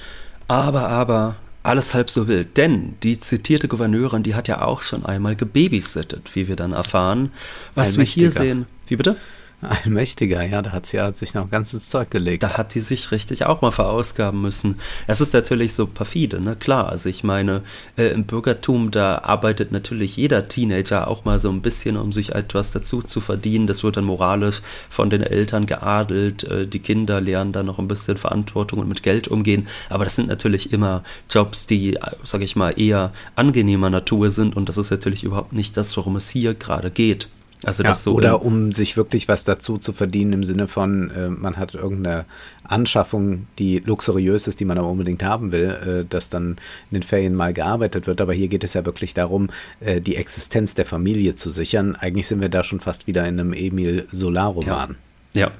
Aber, 0.47 0.89
aber, 0.89 1.37
alles 1.63 1.93
halb 1.93 2.09
so 2.09 2.27
wild, 2.27 2.57
denn 2.57 2.95
die 3.03 3.19
zitierte 3.19 3.67
Gouverneurin, 3.67 4.23
die 4.23 4.35
hat 4.35 4.47
ja 4.47 4.61
auch 4.61 4.81
schon 4.81 5.05
einmal 5.05 5.35
gebabysittet, 5.35 6.35
wie 6.35 6.47
wir 6.47 6.55
dann 6.55 6.73
erfahren. 6.73 7.31
Was 7.75 7.97
wir 7.97 8.05
hier 8.05 8.31
sehen. 8.31 8.65
Wie 8.87 8.95
bitte? 8.95 9.17
Allmächtiger, 9.83 10.41
ja, 10.43 10.63
da 10.63 10.71
hat 10.71 10.87
sie 10.87 10.97
ja 10.97 11.13
sich 11.13 11.35
noch 11.35 11.49
ganz 11.51 11.71
ins 11.73 11.89
Zeug 11.89 12.09
gelegt. 12.09 12.41
Da 12.41 12.57
hat 12.57 12.73
die 12.73 12.79
sich 12.79 13.11
richtig 13.11 13.45
auch 13.45 13.61
mal 13.61 13.69
verausgaben 13.69 14.41
müssen. 14.41 14.79
Es 15.05 15.21
ist 15.21 15.33
natürlich 15.33 15.75
so 15.75 15.85
perfide, 15.85 16.41
ne? 16.41 16.55
Klar, 16.55 16.89
also 16.89 17.09
ich 17.09 17.23
meine, 17.23 17.61
äh, 17.95 18.07
im 18.07 18.25
Bürgertum, 18.25 18.89
da 18.89 19.19
arbeitet 19.19 19.71
natürlich 19.71 20.17
jeder 20.17 20.47
Teenager 20.47 21.07
auch 21.07 21.25
mal 21.25 21.39
so 21.39 21.51
ein 21.51 21.61
bisschen, 21.61 21.95
um 21.95 22.11
sich 22.11 22.33
etwas 22.33 22.71
dazu 22.71 23.03
zu 23.03 23.21
verdienen. 23.21 23.67
Das 23.67 23.83
wird 23.83 23.97
dann 23.97 24.05
moralisch 24.05 24.61
von 24.89 25.11
den 25.11 25.21
Eltern 25.21 25.67
geadelt. 25.67 26.43
Äh, 26.43 26.65
die 26.65 26.79
Kinder 26.79 27.21
lernen 27.21 27.51
dann 27.51 27.67
noch 27.67 27.77
ein 27.77 27.87
bisschen 27.87 28.17
Verantwortung 28.17 28.79
und 28.79 28.87
mit 28.87 29.03
Geld 29.03 29.27
umgehen. 29.27 29.67
Aber 29.89 30.05
das 30.05 30.15
sind 30.15 30.27
natürlich 30.27 30.73
immer 30.73 31.03
Jobs, 31.29 31.67
die, 31.67 31.99
sag 32.23 32.41
ich 32.41 32.55
mal, 32.55 32.71
eher 32.79 33.13
angenehmer 33.35 33.91
Natur 33.91 34.31
sind. 34.31 34.57
Und 34.57 34.69
das 34.69 34.77
ist 34.79 34.89
natürlich 34.89 35.23
überhaupt 35.23 35.53
nicht 35.53 35.77
das, 35.77 35.95
worum 35.97 36.15
es 36.15 36.29
hier 36.29 36.55
gerade 36.55 36.89
geht. 36.89 37.29
Also 37.63 37.83
das 37.83 37.99
ja, 37.99 38.11
so 38.11 38.13
oder 38.15 38.41
um 38.41 38.71
sich 38.71 38.97
wirklich 38.97 39.27
was 39.27 39.43
dazu 39.43 39.77
zu 39.77 39.93
verdienen 39.93 40.33
im 40.33 40.43
Sinne 40.43 40.67
von, 40.67 41.11
äh, 41.11 41.29
man 41.29 41.57
hat 41.57 41.75
irgendeine 41.75 42.25
Anschaffung, 42.63 43.45
die 43.59 43.79
luxuriös 43.79 44.47
ist, 44.47 44.59
die 44.59 44.65
man 44.65 44.79
aber 44.79 44.89
unbedingt 44.89 45.21
haben 45.23 45.51
will, 45.51 45.69
äh, 45.69 46.05
dass 46.09 46.29
dann 46.29 46.57
in 46.89 46.95
den 46.95 47.03
Ferien 47.03 47.35
mal 47.35 47.53
gearbeitet 47.53 48.07
wird. 48.07 48.19
Aber 48.19 48.33
hier 48.33 48.47
geht 48.47 48.63
es 48.63 48.73
ja 48.73 48.83
wirklich 48.85 49.13
darum, 49.13 49.49
äh, 49.79 50.01
die 50.01 50.15
Existenz 50.15 50.73
der 50.73 50.85
Familie 50.85 51.35
zu 51.35 51.51
sichern. 51.51 51.95
Eigentlich 51.95 52.27
sind 52.27 52.41
wir 52.41 52.49
da 52.49 52.63
schon 52.63 52.79
fast 52.79 53.05
wieder 53.05 53.27
in 53.27 53.39
einem 53.39 53.53
Emil 53.53 54.07
Solar-Roman. 54.09 54.95
Ja. 55.33 55.47
ja. 55.47 55.51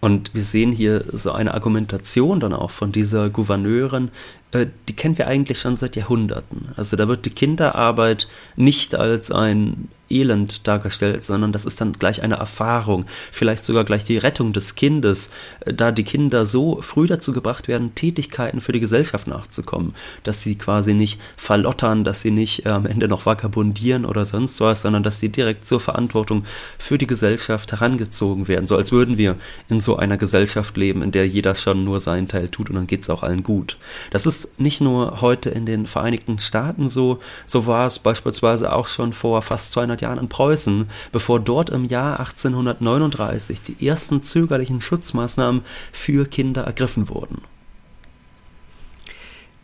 Und 0.00 0.32
wir 0.32 0.44
sehen 0.44 0.70
hier 0.70 1.04
so 1.12 1.32
eine 1.32 1.54
Argumentation 1.54 2.38
dann 2.38 2.52
auch 2.52 2.70
von 2.70 2.92
dieser 2.92 3.30
Gouverneurin, 3.30 4.10
äh, 4.52 4.66
die 4.88 4.94
kennen 4.94 5.18
wir 5.18 5.26
eigentlich 5.26 5.58
schon 5.58 5.76
seit 5.76 5.96
Jahrhunderten. 5.96 6.68
Also 6.76 6.96
da 6.96 7.08
wird 7.08 7.26
die 7.26 7.30
Kinderarbeit 7.30 8.28
nicht 8.56 8.94
als 8.94 9.30
ein 9.30 9.88
Elend 10.10 10.66
dargestellt, 10.66 11.24
sondern 11.24 11.52
das 11.52 11.64
ist 11.64 11.80
dann 11.80 11.92
gleich 11.92 12.22
eine 12.22 12.36
Erfahrung, 12.36 13.06
vielleicht 13.30 13.64
sogar 13.64 13.84
gleich 13.84 14.04
die 14.04 14.18
Rettung 14.18 14.52
des 14.52 14.74
Kindes, 14.74 15.30
äh, 15.60 15.74
da 15.74 15.92
die 15.92 16.04
Kinder 16.04 16.46
so 16.46 16.80
früh 16.82 17.06
dazu 17.06 17.32
gebracht 17.32 17.68
werden, 17.68 17.94
Tätigkeiten 17.94 18.60
für 18.60 18.72
die 18.72 18.80
Gesellschaft 18.80 19.26
nachzukommen, 19.26 19.94
dass 20.22 20.42
sie 20.42 20.56
quasi 20.56 20.94
nicht 20.94 21.20
verlottern, 21.36 22.04
dass 22.04 22.22
sie 22.22 22.30
nicht 22.30 22.66
äh, 22.66 22.70
am 22.70 22.86
Ende 22.86 23.08
noch 23.08 23.26
vagabundieren 23.26 24.04
oder 24.04 24.24
sonst 24.24 24.60
was, 24.60 24.82
sondern 24.82 25.02
dass 25.02 25.20
sie 25.20 25.28
direkt 25.28 25.66
zur 25.66 25.80
Verantwortung 25.80 26.44
für 26.78 26.98
die 26.98 27.06
Gesellschaft 27.06 27.72
herangezogen 27.72 28.48
werden, 28.48 28.66
so 28.66 28.76
als 28.76 28.92
würden 28.92 29.18
wir 29.18 29.36
in 29.68 29.80
so 29.80 29.96
einer 29.96 30.16
Gesellschaft 30.16 30.76
leben, 30.76 31.02
in 31.02 31.12
der 31.12 31.26
jeder 31.28 31.54
schon 31.54 31.84
nur 31.84 32.00
seinen 32.00 32.28
Teil 32.28 32.48
tut 32.48 32.70
und 32.70 32.76
dann 32.76 32.86
geht 32.86 33.02
es 33.02 33.10
auch 33.10 33.22
allen 33.22 33.42
gut. 33.42 33.76
Das 34.10 34.26
ist 34.26 34.58
nicht 34.60 34.80
nur 34.80 35.20
heute 35.20 35.50
in 35.50 35.66
den 35.66 35.86
Vereinigten 35.86 36.38
Staaten 36.38 36.88
so, 36.88 37.20
so 37.46 37.66
war 37.66 37.86
es 37.86 37.98
beispielsweise 37.98 38.72
auch 38.72 38.88
schon 38.88 39.12
vor 39.12 39.42
fast 39.42 39.72
200 39.72 39.97
Jahren 40.00 40.18
in 40.18 40.28
Preußen, 40.28 40.88
bevor 41.12 41.40
dort 41.40 41.70
im 41.70 41.84
Jahr 41.84 42.20
1839 42.20 43.62
die 43.62 43.86
ersten 43.86 44.22
zögerlichen 44.22 44.80
Schutzmaßnahmen 44.80 45.62
für 45.92 46.26
Kinder 46.26 46.62
ergriffen 46.62 47.08
wurden. 47.08 47.42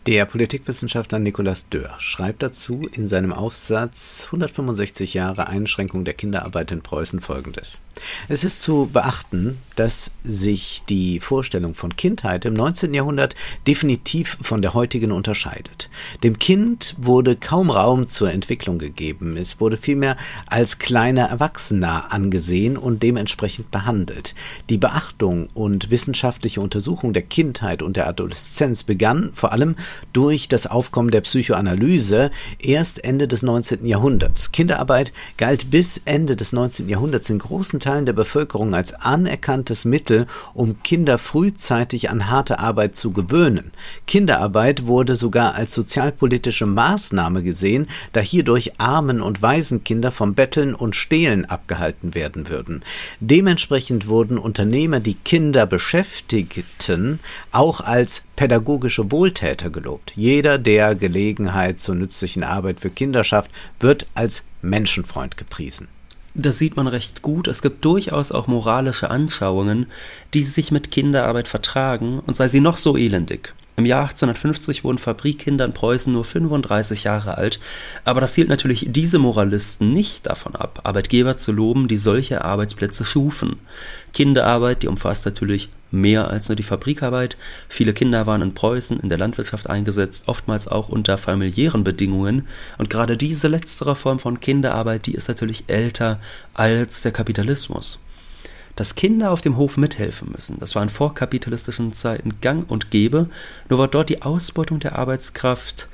Der 0.06 0.26
Politikwissenschaftler 0.26 1.18
Nicolas 1.18 1.70
Dörr 1.70 1.94
schreibt 1.98 2.42
dazu 2.42 2.82
in 2.92 3.08
seinem 3.08 3.32
Aufsatz 3.32 4.24
165 4.26 5.14
Jahre 5.14 5.46
Einschränkung 5.46 6.04
der 6.04 6.12
Kinderarbeit 6.12 6.72
in 6.72 6.82
Preußen 6.82 7.22
folgendes. 7.22 7.80
Es 8.28 8.44
ist 8.44 8.60
zu 8.60 8.90
beachten, 8.92 9.56
dass 9.76 10.10
sich 10.22 10.82
die 10.90 11.20
Vorstellung 11.20 11.74
von 11.74 11.96
Kindheit 11.96 12.44
im 12.44 12.52
19. 12.52 12.92
Jahrhundert 12.92 13.34
definitiv 13.66 14.36
von 14.42 14.60
der 14.60 14.74
heutigen 14.74 15.10
unterscheidet. 15.10 15.88
Dem 16.22 16.38
Kind 16.38 16.96
wurde 16.98 17.34
kaum 17.34 17.70
Raum 17.70 18.06
zur 18.08 18.30
Entwicklung 18.30 18.78
gegeben, 18.78 19.38
es 19.38 19.58
wurde 19.58 19.78
vielmehr 19.78 20.16
als 20.46 20.78
kleiner 20.78 21.28
Erwachsener 21.28 22.12
angesehen 22.12 22.76
und 22.76 23.02
dementsprechend 23.02 23.70
behandelt. 23.70 24.34
Die 24.68 24.78
Beachtung 24.78 25.48
und 25.54 25.90
wissenschaftliche 25.90 26.60
Untersuchung 26.60 27.14
der 27.14 27.22
Kindheit 27.22 27.82
und 27.82 27.96
der 27.96 28.06
Adoleszenz 28.06 28.84
begann 28.84 29.30
vor 29.32 29.52
allem 29.52 29.76
durch 30.12 30.48
das 30.48 30.66
Aufkommen 30.66 31.10
der 31.10 31.20
Psychoanalyse 31.22 32.30
erst 32.58 33.04
Ende 33.04 33.28
des 33.28 33.42
19. 33.42 33.86
Jahrhunderts. 33.86 34.52
Kinderarbeit 34.52 35.12
galt 35.36 35.70
bis 35.70 36.00
Ende 36.04 36.36
des 36.36 36.52
19. 36.52 36.88
Jahrhunderts 36.88 37.30
in 37.30 37.38
großen 37.38 37.80
Teilen 37.80 38.06
der 38.06 38.12
Bevölkerung 38.12 38.74
als 38.74 38.94
anerkanntes 38.94 39.84
Mittel, 39.84 40.26
um 40.54 40.82
Kinder 40.82 41.18
frühzeitig 41.18 42.10
an 42.10 42.30
harte 42.30 42.58
Arbeit 42.58 42.96
zu 42.96 43.12
gewöhnen. 43.12 43.72
Kinderarbeit 44.06 44.86
wurde 44.86 45.16
sogar 45.16 45.54
als 45.54 45.74
sozialpolitische 45.74 46.66
Maßnahme 46.66 47.42
gesehen, 47.42 47.88
da 48.12 48.20
hierdurch 48.20 48.72
Armen 48.78 49.20
und 49.20 49.42
Waisenkinder 49.42 50.12
vom 50.12 50.34
Betteln 50.34 50.74
und 50.74 50.96
Stehlen 50.96 51.44
abgehalten 51.44 52.14
werden 52.14 52.48
würden. 52.48 52.82
Dementsprechend 53.20 54.06
wurden 54.06 54.38
Unternehmer, 54.38 55.00
die 55.00 55.14
Kinder 55.14 55.66
beschäftigten, 55.66 57.20
auch 57.52 57.80
als 57.80 58.24
pädagogische 58.36 59.10
Wohltäter 59.10 59.70
gelobt. 59.70 60.12
Jeder, 60.16 60.58
der 60.58 60.94
Gelegenheit 60.94 61.80
zur 61.80 61.94
nützlichen 61.94 62.42
Arbeit 62.42 62.80
für 62.80 62.90
Kinder 62.90 63.24
schafft, 63.24 63.50
wird 63.80 64.06
als 64.14 64.44
Menschenfreund 64.62 65.36
gepriesen. 65.36 65.88
Das 66.34 66.58
sieht 66.58 66.76
man 66.76 66.88
recht 66.88 67.22
gut. 67.22 67.46
Es 67.46 67.62
gibt 67.62 67.84
durchaus 67.84 68.32
auch 68.32 68.48
moralische 68.48 69.08
Anschauungen, 69.08 69.86
die 70.34 70.42
sich 70.42 70.72
mit 70.72 70.90
Kinderarbeit 70.90 71.46
vertragen 71.46 72.18
und 72.18 72.34
sei 72.34 72.48
sie 72.48 72.60
noch 72.60 72.76
so 72.76 72.96
elendig. 72.96 73.54
Im 73.76 73.86
Jahr 73.86 74.02
1850 74.02 74.84
wurden 74.84 74.98
Fabrikkinder 74.98 75.64
in 75.64 75.72
Preußen 75.72 76.12
nur 76.12 76.24
35 76.24 77.04
Jahre 77.04 77.36
alt, 77.38 77.58
aber 78.04 78.20
das 78.20 78.34
hielt 78.36 78.48
natürlich 78.48 78.86
diese 78.88 79.18
Moralisten 79.18 79.92
nicht 79.92 80.26
davon 80.26 80.54
ab, 80.54 80.82
Arbeitgeber 80.84 81.36
zu 81.36 81.50
loben, 81.50 81.88
die 81.88 81.96
solche 81.96 82.44
Arbeitsplätze 82.44 83.04
schufen. 83.04 83.58
Kinderarbeit, 84.12 84.84
die 84.84 84.88
umfasst 84.88 85.26
natürlich 85.26 85.70
mehr 85.90 86.28
als 86.28 86.48
nur 86.48 86.54
die 86.54 86.62
Fabrikarbeit. 86.62 87.36
Viele 87.68 87.94
Kinder 87.94 88.26
waren 88.26 88.42
in 88.42 88.54
Preußen 88.54 89.00
in 89.00 89.08
der 89.08 89.18
Landwirtschaft 89.18 89.68
eingesetzt, 89.68 90.24
oftmals 90.26 90.68
auch 90.68 90.88
unter 90.88 91.18
familiären 91.18 91.82
Bedingungen. 91.82 92.46
Und 92.78 92.90
gerade 92.90 93.16
diese 93.16 93.48
letztere 93.48 93.96
Form 93.96 94.20
von 94.20 94.38
Kinderarbeit, 94.38 95.06
die 95.06 95.14
ist 95.14 95.26
natürlich 95.26 95.64
älter 95.66 96.20
als 96.52 97.02
der 97.02 97.12
Kapitalismus. 97.12 98.00
Dass 98.76 98.94
Kinder 98.94 99.30
auf 99.30 99.40
dem 99.40 99.56
Hof 99.56 99.76
mithelfen 99.76 100.32
müssen. 100.32 100.58
Das 100.60 100.74
war 100.74 100.82
in 100.82 100.88
vorkapitalistischen 100.88 101.92
Zeiten 101.92 102.40
gang 102.40 102.68
und 102.70 102.90
gäbe, 102.90 103.28
nur 103.68 103.78
war 103.78 103.88
dort 103.88 104.08
die 104.08 104.22
Ausbeutung 104.22 104.80
der 104.80 104.98
Arbeitskraft 104.98 105.88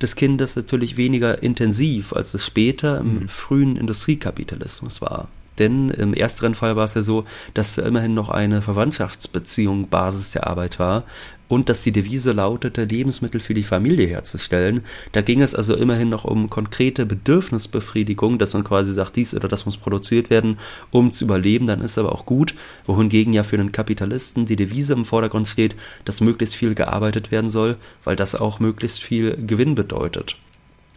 des 0.00 0.16
Kindes 0.16 0.56
natürlich 0.56 0.96
weniger 0.96 1.42
intensiv, 1.42 2.12
als 2.12 2.34
es 2.34 2.44
später 2.44 2.98
im 2.98 3.20
mhm. 3.20 3.28
frühen 3.28 3.76
Industriekapitalismus 3.76 5.00
war. 5.00 5.28
Denn 5.58 5.88
im 5.88 6.12
ersteren 6.12 6.54
Fall 6.54 6.76
war 6.76 6.84
es 6.84 6.94
ja 6.94 7.02
so, 7.02 7.24
dass 7.54 7.78
immerhin 7.78 8.12
noch 8.12 8.28
eine 8.28 8.60
Verwandtschaftsbeziehung 8.60 9.88
Basis 9.88 10.32
der 10.32 10.46
Arbeit 10.46 10.78
war 10.78 11.04
und 11.48 11.68
dass 11.68 11.82
die 11.82 11.92
Devise 11.92 12.32
lautete, 12.32 12.84
Lebensmittel 12.84 13.40
für 13.40 13.54
die 13.54 13.62
Familie 13.62 14.06
herzustellen. 14.06 14.82
Da 15.12 15.22
ging 15.22 15.42
es 15.42 15.54
also 15.54 15.74
immerhin 15.74 16.08
noch 16.08 16.24
um 16.24 16.50
konkrete 16.50 17.06
Bedürfnisbefriedigung, 17.06 18.38
dass 18.38 18.54
man 18.54 18.64
quasi 18.64 18.92
sagt, 18.92 19.16
dies 19.16 19.34
oder 19.34 19.48
das 19.48 19.66
muss 19.66 19.76
produziert 19.76 20.30
werden, 20.30 20.58
um 20.90 21.12
zu 21.12 21.24
überleben, 21.24 21.66
dann 21.66 21.80
ist 21.80 21.98
aber 21.98 22.12
auch 22.12 22.26
gut, 22.26 22.54
wohingegen 22.86 23.32
ja 23.32 23.42
für 23.42 23.56
den 23.56 23.72
Kapitalisten 23.72 24.46
die 24.46 24.56
Devise 24.56 24.94
im 24.94 25.04
Vordergrund 25.04 25.48
steht, 25.48 25.76
dass 26.04 26.20
möglichst 26.20 26.56
viel 26.56 26.74
gearbeitet 26.74 27.30
werden 27.30 27.50
soll, 27.50 27.76
weil 28.04 28.16
das 28.16 28.34
auch 28.34 28.60
möglichst 28.60 29.02
viel 29.02 29.36
Gewinn 29.46 29.74
bedeutet. 29.74 30.36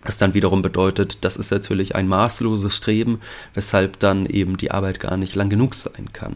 Was 0.04 0.18
dann 0.18 0.34
wiederum 0.34 0.62
bedeutet, 0.62 1.18
das 1.22 1.36
ist 1.36 1.52
natürlich 1.52 1.96
ein 1.96 2.08
maßloses 2.08 2.74
Streben, 2.74 3.20
weshalb 3.54 4.00
dann 4.00 4.26
eben 4.26 4.56
die 4.56 4.72
Arbeit 4.72 5.00
gar 5.00 5.18
nicht 5.18 5.36
lang 5.36 5.50
genug 5.50 5.76
sein 5.76 6.14
kann. 6.14 6.36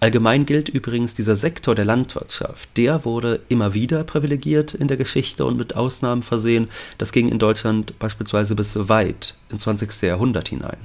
Allgemein 0.00 0.46
gilt 0.46 0.68
übrigens 0.68 1.14
dieser 1.16 1.34
Sektor 1.34 1.74
der 1.74 1.84
Landwirtschaft. 1.84 2.68
Der 2.76 3.04
wurde 3.04 3.40
immer 3.48 3.74
wieder 3.74 4.04
privilegiert 4.04 4.72
in 4.72 4.86
der 4.86 4.96
Geschichte 4.96 5.44
und 5.44 5.56
mit 5.56 5.74
Ausnahmen 5.74 6.22
versehen. 6.22 6.68
Das 6.98 7.10
ging 7.10 7.28
in 7.28 7.40
Deutschland 7.40 7.98
beispielsweise 7.98 8.54
bis 8.54 8.88
weit 8.88 9.34
ins 9.50 9.62
20. 9.62 10.02
Jahrhundert 10.02 10.48
hinein. 10.48 10.78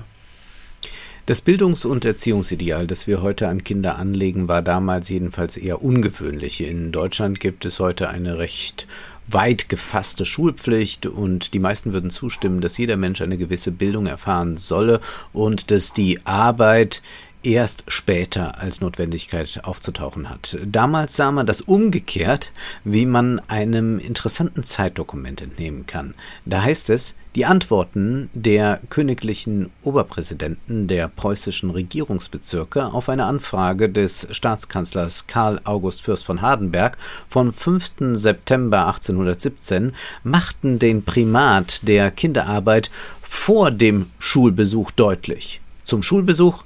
Das 1.27 1.39
Bildungs- 1.39 1.85
und 1.85 2.03
Erziehungsideal, 2.03 2.85
das 2.85 3.07
wir 3.07 3.21
heute 3.21 3.47
an 3.47 3.63
Kinder 3.63 3.97
anlegen, 3.97 4.49
war 4.49 4.61
damals 4.61 5.07
jedenfalls 5.07 5.55
eher 5.55 5.81
ungewöhnlich. 5.81 6.59
In 6.59 6.91
Deutschland 6.91 7.39
gibt 7.39 7.63
es 7.63 7.79
heute 7.79 8.09
eine 8.09 8.39
recht 8.39 8.87
weit 9.27 9.69
gefasste 9.69 10.25
Schulpflicht 10.25 11.05
und 11.05 11.53
die 11.53 11.59
meisten 11.59 11.93
würden 11.93 12.09
zustimmen, 12.09 12.59
dass 12.59 12.77
jeder 12.77 12.97
Mensch 12.97 13.21
eine 13.21 13.37
gewisse 13.37 13.71
Bildung 13.71 14.05
erfahren 14.05 14.57
solle 14.57 14.99
und 15.31 15.71
dass 15.71 15.93
die 15.93 16.19
Arbeit 16.25 17.01
erst 17.43 17.83
später 17.87 18.59
als 18.59 18.81
Notwendigkeit 18.81 19.61
aufzutauchen 19.63 20.29
hat. 20.29 20.57
Damals 20.65 21.15
sah 21.15 21.31
man 21.31 21.45
das 21.45 21.61
umgekehrt, 21.61 22.51
wie 22.83 23.05
man 23.05 23.39
einem 23.47 23.99
interessanten 23.99 24.63
Zeitdokument 24.63 25.41
entnehmen 25.41 25.85
kann. 25.85 26.15
Da 26.45 26.63
heißt 26.63 26.89
es, 26.89 27.15
die 27.35 27.45
Antworten 27.45 28.29
der 28.33 28.79
königlichen 28.89 29.71
Oberpräsidenten 29.81 30.87
der 30.87 31.07
preußischen 31.07 31.71
Regierungsbezirke 31.71 32.93
auf 32.93 33.09
eine 33.09 33.25
Anfrage 33.25 33.89
des 33.89 34.27
Staatskanzlers 34.29 35.25
Karl 35.25 35.59
August 35.63 36.03
Fürst 36.03 36.25
von 36.25 36.41
Hardenberg 36.41 36.95
vom 37.27 37.51
5. 37.51 37.93
September 38.13 38.85
1817 38.85 39.93
machten 40.23 40.77
den 40.77 41.03
Primat 41.03 41.87
der 41.87 42.11
Kinderarbeit 42.11 42.91
vor 43.23 43.71
dem 43.71 44.11
Schulbesuch 44.19 44.91
deutlich. 44.91 45.59
Zum 45.85 46.03
Schulbesuch 46.03 46.63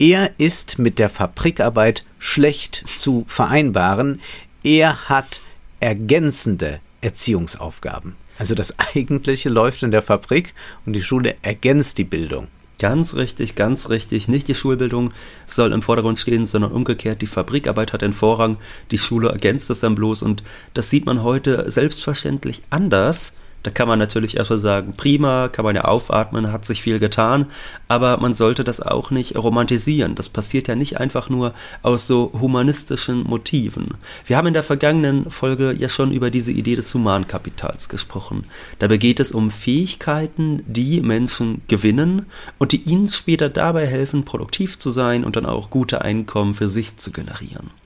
er 0.00 0.30
ist 0.38 0.78
mit 0.78 0.98
der 0.98 1.10
Fabrikarbeit 1.10 2.06
schlecht 2.18 2.84
zu 2.96 3.24
vereinbaren. 3.28 4.20
Er 4.64 5.10
hat 5.10 5.42
ergänzende 5.78 6.80
Erziehungsaufgaben. 7.02 8.16
Also 8.38 8.54
das 8.54 8.74
Eigentliche 8.94 9.50
läuft 9.50 9.82
in 9.82 9.90
der 9.90 10.02
Fabrik 10.02 10.54
und 10.86 10.94
die 10.94 11.02
Schule 11.02 11.36
ergänzt 11.42 11.98
die 11.98 12.04
Bildung. 12.04 12.48
Ganz 12.78 13.14
richtig, 13.14 13.56
ganz 13.56 13.90
richtig. 13.90 14.26
Nicht 14.26 14.48
die 14.48 14.54
Schulbildung 14.54 15.12
soll 15.46 15.70
im 15.70 15.82
Vordergrund 15.82 16.18
stehen, 16.18 16.46
sondern 16.46 16.72
umgekehrt. 16.72 17.20
Die 17.20 17.26
Fabrikarbeit 17.26 17.92
hat 17.92 18.00
den 18.00 18.14
Vorrang, 18.14 18.56
die 18.90 18.96
Schule 18.96 19.28
ergänzt 19.28 19.68
es 19.68 19.80
dann 19.80 19.96
bloß 19.96 20.22
und 20.22 20.42
das 20.72 20.88
sieht 20.88 21.04
man 21.04 21.22
heute 21.22 21.70
selbstverständlich 21.70 22.62
anders. 22.70 23.34
Da 23.62 23.70
kann 23.70 23.88
man 23.88 23.98
natürlich 23.98 24.38
erstmal 24.38 24.58
sagen, 24.58 24.94
prima, 24.96 25.48
kann 25.48 25.66
man 25.66 25.76
ja 25.76 25.84
aufatmen, 25.84 26.50
hat 26.50 26.64
sich 26.64 26.82
viel 26.82 26.98
getan, 26.98 27.46
aber 27.88 28.16
man 28.16 28.34
sollte 28.34 28.64
das 28.64 28.80
auch 28.80 29.10
nicht 29.10 29.36
romantisieren. 29.36 30.14
Das 30.14 30.30
passiert 30.30 30.68
ja 30.68 30.74
nicht 30.74 30.98
einfach 30.98 31.28
nur 31.28 31.52
aus 31.82 32.06
so 32.06 32.32
humanistischen 32.40 33.22
Motiven. 33.24 33.88
Wir 34.24 34.38
haben 34.38 34.46
in 34.46 34.54
der 34.54 34.62
vergangenen 34.62 35.30
Folge 35.30 35.74
ja 35.76 35.90
schon 35.90 36.10
über 36.12 36.30
diese 36.30 36.52
Idee 36.52 36.76
des 36.76 36.94
Humankapitals 36.94 37.90
gesprochen. 37.90 38.44
Dabei 38.78 38.96
geht 38.96 39.20
es 39.20 39.32
um 39.32 39.50
Fähigkeiten, 39.50 40.62
die 40.66 41.02
Menschen 41.02 41.60
gewinnen 41.68 42.26
und 42.58 42.72
die 42.72 42.82
ihnen 42.82 43.08
später 43.08 43.50
dabei 43.50 43.86
helfen, 43.86 44.24
produktiv 44.24 44.78
zu 44.78 44.90
sein 44.90 45.22
und 45.22 45.36
dann 45.36 45.46
auch 45.46 45.68
gute 45.68 46.00
Einkommen 46.00 46.54
für 46.54 46.68
sich 46.68 46.96
zu 46.96 47.10
generieren. 47.10 47.79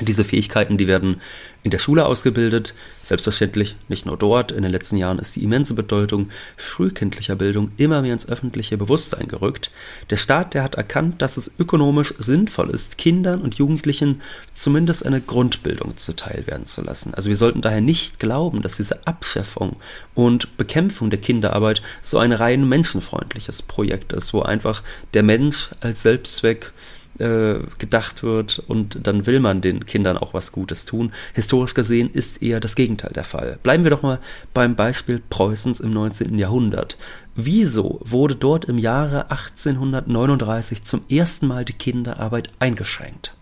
Diese 0.00 0.24
Fähigkeiten, 0.24 0.78
die 0.78 0.86
werden 0.86 1.20
in 1.62 1.70
der 1.70 1.78
Schule 1.78 2.06
ausgebildet, 2.06 2.74
selbstverständlich 3.02 3.76
nicht 3.88 4.06
nur 4.06 4.16
dort. 4.16 4.50
In 4.50 4.62
den 4.62 4.72
letzten 4.72 4.96
Jahren 4.96 5.18
ist 5.18 5.36
die 5.36 5.44
immense 5.44 5.74
Bedeutung 5.74 6.30
frühkindlicher 6.56 7.36
Bildung 7.36 7.70
immer 7.76 8.00
mehr 8.00 8.14
ins 8.14 8.28
öffentliche 8.28 8.78
Bewusstsein 8.78 9.28
gerückt. 9.28 9.70
Der 10.10 10.16
Staat, 10.16 10.54
der 10.54 10.62
hat 10.62 10.76
erkannt, 10.76 11.20
dass 11.20 11.36
es 11.36 11.52
ökonomisch 11.58 12.14
sinnvoll 12.18 12.70
ist, 12.70 12.98
Kindern 12.98 13.42
und 13.42 13.56
Jugendlichen 13.56 14.22
zumindest 14.54 15.04
eine 15.04 15.20
Grundbildung 15.20 15.96
zuteil 15.98 16.44
werden 16.46 16.66
zu 16.66 16.80
lassen. 16.80 17.14
Also 17.14 17.28
wir 17.28 17.36
sollten 17.36 17.60
daher 17.60 17.82
nicht 17.82 18.18
glauben, 18.18 18.62
dass 18.62 18.76
diese 18.76 19.06
Abschäffung 19.06 19.76
und 20.14 20.56
Bekämpfung 20.56 21.10
der 21.10 21.20
Kinderarbeit 21.20 21.82
so 22.02 22.18
ein 22.18 22.32
rein 22.32 22.66
menschenfreundliches 22.66 23.62
Projekt 23.62 24.14
ist, 24.14 24.32
wo 24.32 24.40
einfach 24.40 24.82
der 25.14 25.22
Mensch 25.22 25.70
als 25.80 26.02
Selbstzweck 26.02 26.72
äh, 27.18 27.58
gedacht 27.78 28.22
wird 28.22 28.58
und 28.58 29.06
dann 29.06 29.26
will 29.26 29.40
man 29.40 29.60
den 29.60 29.86
Kindern 29.86 30.16
auch 30.16 30.34
was 30.34 30.52
Gutes 30.52 30.84
tun. 30.84 31.12
Historisch 31.34 31.74
gesehen 31.74 32.10
ist 32.10 32.42
eher 32.42 32.60
das 32.60 32.74
Gegenteil 32.74 33.12
der 33.14 33.24
Fall. 33.24 33.58
Bleiben 33.62 33.84
wir 33.84 33.90
doch 33.90 34.02
mal 34.02 34.18
beim 34.54 34.76
Beispiel 34.76 35.22
Preußens 35.30 35.80
im 35.80 35.90
19. 35.90 36.38
Jahrhundert. 36.38 36.96
Wieso 37.34 38.00
wurde 38.04 38.36
dort 38.36 38.66
im 38.66 38.78
Jahre 38.78 39.30
1839 39.30 40.82
zum 40.82 41.02
ersten 41.10 41.46
Mal 41.46 41.64
die 41.64 41.72
Kinderarbeit 41.72 42.50
eingeschränkt? 42.58 43.34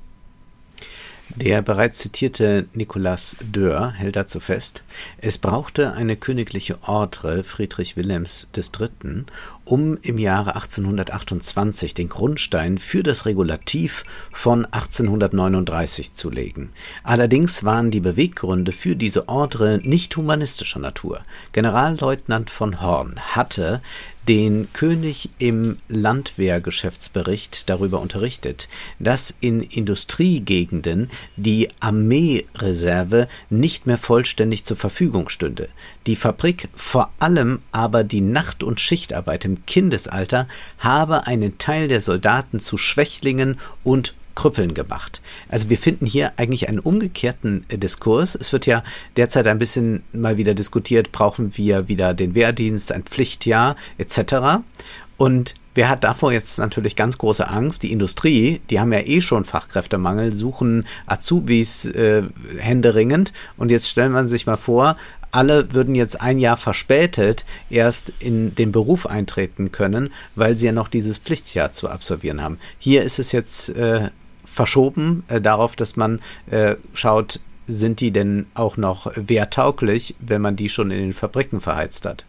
Der 1.36 1.62
bereits 1.62 1.98
zitierte 1.98 2.66
Nicolas 2.74 3.36
Dörr 3.40 3.92
hält 3.92 4.16
dazu 4.16 4.40
fest, 4.40 4.82
es 5.18 5.38
brauchte 5.38 5.92
eine 5.92 6.16
königliche 6.16 6.82
Ordre 6.82 7.44
Friedrich 7.44 7.96
Wilhelms 7.96 8.48
III., 8.56 9.24
um 9.64 9.96
im 10.02 10.18
Jahre 10.18 10.56
1828 10.56 11.94
den 11.94 12.08
Grundstein 12.08 12.78
für 12.78 13.04
das 13.04 13.26
Regulativ 13.26 14.04
von 14.32 14.64
1839 14.64 16.14
zu 16.14 16.30
legen. 16.30 16.70
Allerdings 17.04 17.62
waren 17.62 17.92
die 17.92 18.00
Beweggründe 18.00 18.72
für 18.72 18.96
diese 18.96 19.28
Ordre 19.28 19.78
nicht 19.84 20.16
humanistischer 20.16 20.80
Natur. 20.80 21.20
Generalleutnant 21.52 22.50
von 22.50 22.80
Horn 22.80 23.20
hatte 23.20 23.80
den 24.30 24.72
König 24.72 25.30
im 25.40 25.78
Landwehrgeschäftsbericht 25.88 27.68
darüber 27.68 28.00
unterrichtet, 28.00 28.68
dass 29.00 29.34
in 29.40 29.60
Industriegegenden 29.60 31.10
die 31.34 31.68
Armeereserve 31.80 33.26
nicht 33.48 33.88
mehr 33.88 33.98
vollständig 33.98 34.64
zur 34.64 34.76
Verfügung 34.76 35.30
stünde, 35.30 35.68
die 36.06 36.14
Fabrik, 36.14 36.68
vor 36.76 37.10
allem 37.18 37.58
aber 37.72 38.04
die 38.04 38.20
Nacht- 38.20 38.62
und 38.62 38.80
Schichtarbeit 38.80 39.44
im 39.44 39.66
Kindesalter, 39.66 40.46
habe 40.78 41.26
einen 41.26 41.58
Teil 41.58 41.88
der 41.88 42.00
Soldaten 42.00 42.60
zu 42.60 42.78
Schwächlingen 42.78 43.58
und 43.82 44.14
Krüppeln 44.40 44.72
gemacht. 44.72 45.20
Also 45.50 45.68
wir 45.68 45.76
finden 45.76 46.06
hier 46.06 46.32
eigentlich 46.38 46.66
einen 46.66 46.78
umgekehrten 46.78 47.66
äh, 47.68 47.76
Diskurs. 47.76 48.34
Es 48.34 48.54
wird 48.54 48.64
ja 48.64 48.82
derzeit 49.18 49.46
ein 49.46 49.58
bisschen 49.58 50.02
mal 50.14 50.38
wieder 50.38 50.54
diskutiert, 50.54 51.12
brauchen 51.12 51.58
wir 51.58 51.88
wieder 51.88 52.14
den 52.14 52.34
Wehrdienst, 52.34 52.90
ein 52.90 53.02
Pflichtjahr 53.02 53.76
etc. 53.98 54.62
Und 55.18 55.56
wer 55.74 55.90
hat 55.90 56.04
davor 56.04 56.32
jetzt 56.32 56.58
natürlich 56.58 56.96
ganz 56.96 57.18
große 57.18 57.46
Angst? 57.50 57.82
Die 57.82 57.92
Industrie, 57.92 58.62
die 58.70 58.80
haben 58.80 58.94
ja 58.94 59.00
eh 59.00 59.20
schon 59.20 59.44
Fachkräftemangel, 59.44 60.34
suchen 60.34 60.86
Azubis 61.04 61.84
äh, 61.84 62.22
händeringend. 62.56 63.34
Und 63.58 63.70
jetzt 63.70 63.90
stellen 63.90 64.12
wir 64.12 64.26
sich 64.26 64.46
mal 64.46 64.56
vor, 64.56 64.96
alle 65.32 65.74
würden 65.74 65.94
jetzt 65.94 66.18
ein 66.22 66.38
Jahr 66.38 66.56
verspätet 66.56 67.44
erst 67.68 68.10
in 68.20 68.54
den 68.54 68.72
Beruf 68.72 69.06
eintreten 69.06 69.70
können, 69.70 70.08
weil 70.34 70.56
sie 70.56 70.64
ja 70.64 70.72
noch 70.72 70.88
dieses 70.88 71.18
Pflichtjahr 71.18 71.72
zu 71.72 71.90
absolvieren 71.90 72.42
haben. 72.42 72.58
Hier 72.78 73.02
ist 73.02 73.18
es 73.18 73.32
jetzt 73.32 73.68
äh, 73.68 74.08
verschoben 74.50 75.24
äh, 75.28 75.40
darauf, 75.40 75.76
dass 75.76 75.96
man 75.96 76.20
äh, 76.50 76.76
schaut, 76.92 77.40
sind 77.66 78.00
die 78.00 78.10
denn 78.10 78.46
auch 78.54 78.76
noch 78.76 79.10
wehrtauglich, 79.14 80.16
wenn 80.18 80.42
man 80.42 80.56
die 80.56 80.68
schon 80.68 80.90
in 80.90 81.00
den 81.00 81.14
Fabriken 81.14 81.60
verheizt 81.60 82.04
hat? 82.04 82.24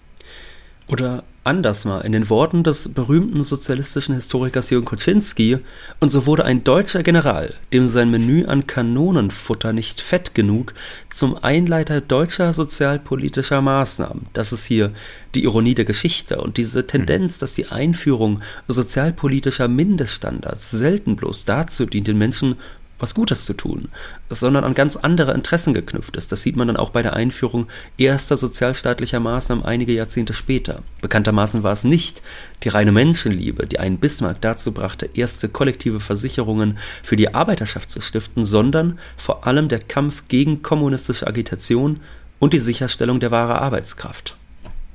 Oder 0.91 1.23
anders 1.45 1.85
mal, 1.85 2.01
in 2.01 2.11
den 2.11 2.29
Worten 2.29 2.65
des 2.65 2.93
berühmten 2.93 3.45
sozialistischen 3.45 4.13
Historikers 4.13 4.69
Jürgen 4.71 4.85
Koczynski, 4.85 5.59
und 6.01 6.09
so 6.09 6.25
wurde 6.25 6.43
ein 6.43 6.65
deutscher 6.65 7.01
General, 7.01 7.53
dem 7.71 7.85
sein 7.85 8.11
Menü 8.11 8.45
an 8.45 8.67
Kanonenfutter 8.67 9.71
nicht 9.71 10.01
fett 10.01 10.35
genug, 10.35 10.73
zum 11.09 11.41
Einleiter 11.41 12.01
deutscher 12.01 12.51
sozialpolitischer 12.51 13.61
Maßnahmen. 13.61 14.25
Das 14.33 14.51
ist 14.51 14.65
hier 14.65 14.91
die 15.33 15.45
Ironie 15.45 15.75
der 15.75 15.85
Geschichte 15.85 16.41
und 16.41 16.57
diese 16.57 16.85
Tendenz, 16.85 17.39
dass 17.39 17.53
die 17.53 17.67
Einführung 17.67 18.41
sozialpolitischer 18.67 19.69
Mindeststandards 19.69 20.71
selten 20.71 21.15
bloß 21.15 21.45
dazu 21.45 21.85
dient, 21.85 22.07
den 22.07 22.17
Menschen 22.17 22.57
was 23.01 23.15
Gutes 23.15 23.45
zu 23.45 23.53
tun, 23.53 23.89
sondern 24.29 24.63
an 24.63 24.73
ganz 24.73 24.95
andere 24.95 25.33
Interessen 25.33 25.73
geknüpft 25.73 26.15
ist. 26.15 26.31
Das 26.31 26.41
sieht 26.41 26.55
man 26.55 26.67
dann 26.67 26.77
auch 26.77 26.91
bei 26.91 27.01
der 27.01 27.13
Einführung 27.13 27.67
erster 27.97 28.37
sozialstaatlicher 28.37 29.19
Maßnahmen 29.19 29.65
einige 29.65 29.93
Jahrzehnte 29.93 30.33
später. 30.33 30.83
Bekanntermaßen 31.01 31.63
war 31.63 31.73
es 31.73 31.83
nicht 31.83 32.21
die 32.63 32.69
reine 32.69 32.91
Menschenliebe, 32.91 33.67
die 33.67 33.79
einen 33.79 33.97
Bismarck 33.97 34.41
dazu 34.41 34.71
brachte, 34.73 35.09
erste 35.13 35.49
kollektive 35.49 35.99
Versicherungen 35.99 36.77
für 37.03 37.15
die 37.15 37.33
Arbeiterschaft 37.33 37.89
zu 37.89 38.01
stiften, 38.01 38.43
sondern 38.43 38.99
vor 39.17 39.47
allem 39.47 39.67
der 39.67 39.79
Kampf 39.79 40.27
gegen 40.27 40.61
kommunistische 40.61 41.27
Agitation 41.27 41.99
und 42.39 42.53
die 42.53 42.59
Sicherstellung 42.59 43.19
der 43.19 43.31
wahre 43.31 43.61
Arbeitskraft. 43.61 44.35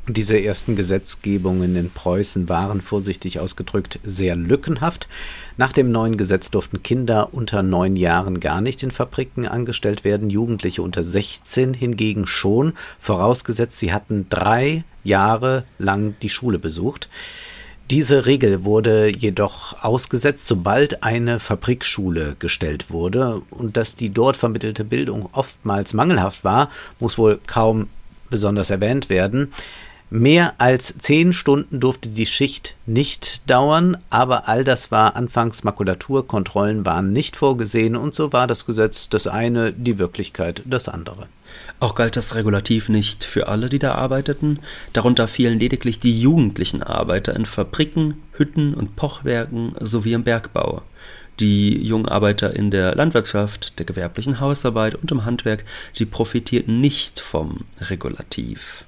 Und 0.06 0.16
diese 0.16 0.40
ersten 0.40 0.76
Gesetzgebungen 0.76 1.74
in 1.74 1.90
Preußen 1.90 2.48
waren, 2.48 2.80
vorsichtig 2.80 3.40
ausgedrückt, 3.40 3.98
sehr 4.04 4.36
lückenhaft. 4.36 5.08
Nach 5.56 5.72
dem 5.72 5.90
neuen 5.90 6.16
Gesetz 6.16 6.50
durften 6.52 6.84
Kinder 6.84 7.34
unter 7.34 7.64
neun 7.64 7.96
Jahren 7.96 8.38
gar 8.38 8.60
nicht 8.60 8.84
in 8.84 8.92
Fabriken 8.92 9.48
angestellt 9.48 10.04
werden, 10.04 10.30
Jugendliche 10.30 10.82
unter 10.82 11.02
16 11.02 11.74
hingegen 11.74 12.28
schon, 12.28 12.74
vorausgesetzt 13.00 13.80
sie 13.80 13.92
hatten 13.92 14.26
drei 14.28 14.84
Jahre 15.02 15.64
lang 15.78 16.14
die 16.22 16.28
Schule 16.28 16.60
besucht. 16.60 17.08
Diese 17.90 18.26
Regel 18.26 18.64
wurde 18.64 19.08
jedoch 19.08 19.84
ausgesetzt, 19.84 20.46
sobald 20.46 21.02
eine 21.02 21.40
Fabrikschule 21.40 22.36
gestellt 22.38 22.90
wurde, 22.90 23.42
und 23.50 23.76
dass 23.76 23.96
die 23.96 24.10
dort 24.10 24.36
vermittelte 24.36 24.84
Bildung 24.84 25.28
oftmals 25.32 25.94
mangelhaft 25.94 26.44
war, 26.44 26.70
muss 27.00 27.18
wohl 27.18 27.40
kaum 27.46 27.88
besonders 28.28 28.70
erwähnt 28.70 29.08
werden. 29.08 29.52
Mehr 30.08 30.54
als 30.58 30.94
zehn 30.98 31.32
Stunden 31.32 31.80
durfte 31.80 32.08
die 32.08 32.26
Schicht 32.26 32.76
nicht 32.86 33.50
dauern, 33.50 33.96
aber 34.08 34.48
all 34.48 34.62
das 34.62 34.92
war 34.92 35.16
anfangs 35.16 35.64
Makulatur, 35.64 36.28
Kontrollen 36.28 36.86
waren 36.86 37.12
nicht 37.12 37.34
vorgesehen 37.34 37.96
und 37.96 38.14
so 38.14 38.32
war 38.32 38.46
das 38.46 38.66
Gesetz 38.66 39.08
das 39.08 39.26
eine, 39.26 39.72
die 39.72 39.98
Wirklichkeit 39.98 40.62
das 40.64 40.88
andere. 40.88 41.26
Auch 41.80 41.96
galt 41.96 42.14
das 42.14 42.36
Regulativ 42.36 42.88
nicht 42.88 43.24
für 43.24 43.48
alle, 43.48 43.68
die 43.68 43.80
da 43.80 43.96
arbeiteten, 43.96 44.60
darunter 44.92 45.26
fielen 45.26 45.58
lediglich 45.58 45.98
die 45.98 46.20
jugendlichen 46.20 46.84
Arbeiter 46.84 47.34
in 47.34 47.44
Fabriken, 47.44 48.22
Hütten 48.32 48.74
und 48.74 48.94
Pochwerken 48.94 49.74
sowie 49.80 50.12
im 50.12 50.22
Bergbau. 50.22 50.82
Die 51.40 51.84
jungen 51.84 52.06
Arbeiter 52.06 52.54
in 52.54 52.70
der 52.70 52.94
Landwirtschaft, 52.94 53.78
der 53.80 53.86
gewerblichen 53.86 54.38
Hausarbeit 54.38 54.94
und 54.94 55.10
im 55.10 55.24
Handwerk, 55.24 55.64
die 55.98 56.06
profitierten 56.06 56.80
nicht 56.80 57.18
vom 57.18 57.64
Regulativ. 57.80 58.85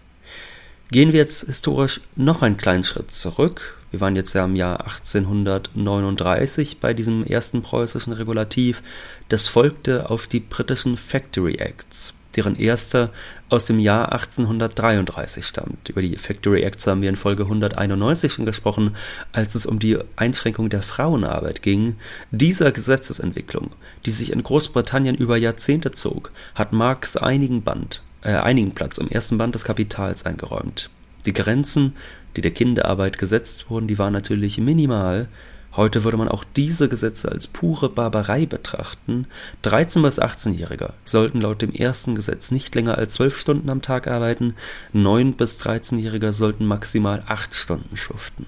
Gehen 0.90 1.12
wir 1.12 1.20
jetzt 1.20 1.44
historisch 1.44 2.00
noch 2.16 2.40
einen 2.40 2.56
kleinen 2.56 2.82
Schritt 2.82 3.10
zurück. 3.10 3.76
Wir 3.90 4.00
waren 4.00 4.16
jetzt 4.16 4.32
ja 4.32 4.46
im 4.46 4.56
Jahr 4.56 4.80
1839 4.86 6.80
bei 6.80 6.94
diesem 6.94 7.24
ersten 7.24 7.60
preußischen 7.60 8.14
Regulativ. 8.14 8.82
Das 9.28 9.48
folgte 9.48 10.08
auf 10.08 10.26
die 10.28 10.40
britischen 10.40 10.96
Factory 10.96 11.56
Acts, 11.56 12.14
deren 12.36 12.56
erster 12.56 13.12
aus 13.50 13.66
dem 13.66 13.80
Jahr 13.80 14.12
1833 14.12 15.44
stammt. 15.44 15.90
Über 15.90 16.00
die 16.00 16.16
Factory 16.16 16.62
Acts 16.62 16.86
haben 16.86 17.02
wir 17.02 17.10
in 17.10 17.16
Folge 17.16 17.42
191 17.42 18.32
schon 18.32 18.46
gesprochen, 18.46 18.96
als 19.32 19.54
es 19.54 19.66
um 19.66 19.78
die 19.78 19.98
Einschränkung 20.16 20.70
der 20.70 20.82
Frauenarbeit 20.82 21.60
ging. 21.60 21.96
Dieser 22.30 22.72
Gesetzesentwicklung, 22.72 23.72
die 24.06 24.10
sich 24.10 24.32
in 24.32 24.42
Großbritannien 24.42 25.16
über 25.16 25.36
Jahrzehnte 25.36 25.92
zog, 25.92 26.30
hat 26.54 26.72
Marx 26.72 27.18
einigen 27.18 27.62
Band 27.62 28.02
einigen 28.22 28.72
Platz 28.72 28.98
im 28.98 29.08
ersten 29.08 29.38
Band 29.38 29.54
des 29.54 29.64
Kapitals 29.64 30.26
eingeräumt. 30.26 30.90
Die 31.26 31.32
Grenzen, 31.32 31.94
die 32.36 32.40
der 32.40 32.52
Kinderarbeit 32.52 33.18
gesetzt 33.18 33.70
wurden, 33.70 33.88
die 33.88 33.98
waren 33.98 34.12
natürlich 34.12 34.58
minimal. 34.58 35.28
Heute 35.76 36.02
würde 36.02 36.16
man 36.16 36.28
auch 36.28 36.44
diese 36.56 36.88
Gesetze 36.88 37.30
als 37.30 37.46
pure 37.46 37.88
Barbarei 37.90 38.46
betrachten. 38.46 39.26
13- 39.64 40.02
bis 40.02 40.20
18-Jährige 40.20 40.94
sollten 41.04 41.40
laut 41.40 41.62
dem 41.62 41.72
ersten 41.72 42.14
Gesetz 42.14 42.50
nicht 42.50 42.74
länger 42.74 42.98
als 42.98 43.14
12 43.14 43.38
Stunden 43.38 43.70
am 43.70 43.82
Tag 43.82 44.08
arbeiten, 44.08 44.54
9- 44.94 45.36
bis 45.36 45.60
13-Jährige 45.60 46.32
sollten 46.32 46.66
maximal 46.66 47.22
8 47.26 47.54
Stunden 47.54 47.96
schuften. 47.96 48.46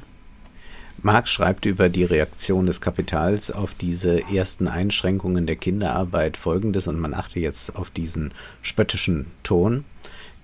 Marx 1.02 1.30
schreibt 1.30 1.64
über 1.64 1.88
die 1.88 2.04
Reaktion 2.04 2.66
des 2.66 2.82
Kapitals 2.82 3.50
auf 3.50 3.72
diese 3.72 4.22
ersten 4.30 4.68
Einschränkungen 4.68 5.46
der 5.46 5.56
Kinderarbeit 5.56 6.36
folgendes, 6.36 6.86
und 6.88 7.00
man 7.00 7.14
achte 7.14 7.40
jetzt 7.40 7.74
auf 7.74 7.88
diesen 7.88 8.32
spöttischen 8.60 9.26
Ton. 9.42 9.84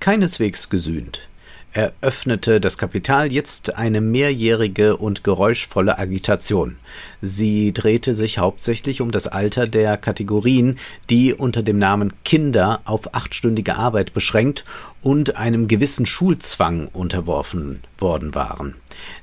Keineswegs 0.00 0.70
gesühnt 0.70 1.28
eröffnete 1.76 2.58
das 2.58 2.78
Kapital 2.78 3.30
jetzt 3.30 3.76
eine 3.76 4.00
mehrjährige 4.00 4.96
und 4.96 5.22
geräuschvolle 5.24 5.98
Agitation. 5.98 6.76
Sie 7.20 7.74
drehte 7.74 8.14
sich 8.14 8.38
hauptsächlich 8.38 9.02
um 9.02 9.10
das 9.10 9.26
Alter 9.26 9.66
der 9.66 9.98
Kategorien, 9.98 10.78
die 11.10 11.34
unter 11.34 11.62
dem 11.62 11.78
Namen 11.78 12.14
Kinder 12.24 12.80
auf 12.86 13.14
achtstündige 13.14 13.76
Arbeit 13.76 14.14
beschränkt 14.14 14.64
und 15.02 15.36
einem 15.36 15.68
gewissen 15.68 16.06
Schulzwang 16.06 16.88
unterworfen 16.88 17.82
worden 17.98 18.34
waren. 18.34 18.76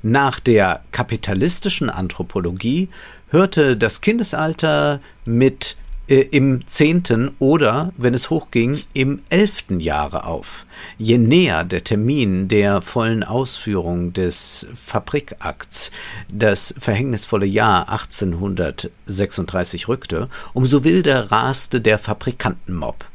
Nach 0.03 0.39
der 0.39 0.83
kapitalistischen 0.91 1.89
Anthropologie 1.89 2.89
hörte 3.29 3.75
das 3.75 4.01
Kindesalter 4.01 5.01
mit 5.25 5.75
im 6.07 6.67
zehnten 6.67 7.31
oder, 7.39 7.93
wenn 7.97 8.13
es 8.13 8.29
hochging, 8.29 8.83
im 8.93 9.21
elften 9.29 9.79
Jahre 9.79 10.25
auf. 10.25 10.65
Je 10.97 11.17
näher 11.17 11.63
der 11.63 11.83
Termin 11.83 12.49
der 12.49 12.81
vollen 12.81 13.23
Ausführung 13.23 14.11
des 14.11 14.67
Fabrikakts 14.75 15.91
das 16.29 16.75
verhängnisvolle 16.77 17.45
Jahr 17.45 17.89
1836 17.89 19.87
rückte, 19.87 20.29
umso 20.53 20.83
wilder 20.83 21.31
raste 21.31 21.79
der 21.79 21.97
Fabrikantenmob. 21.97 23.05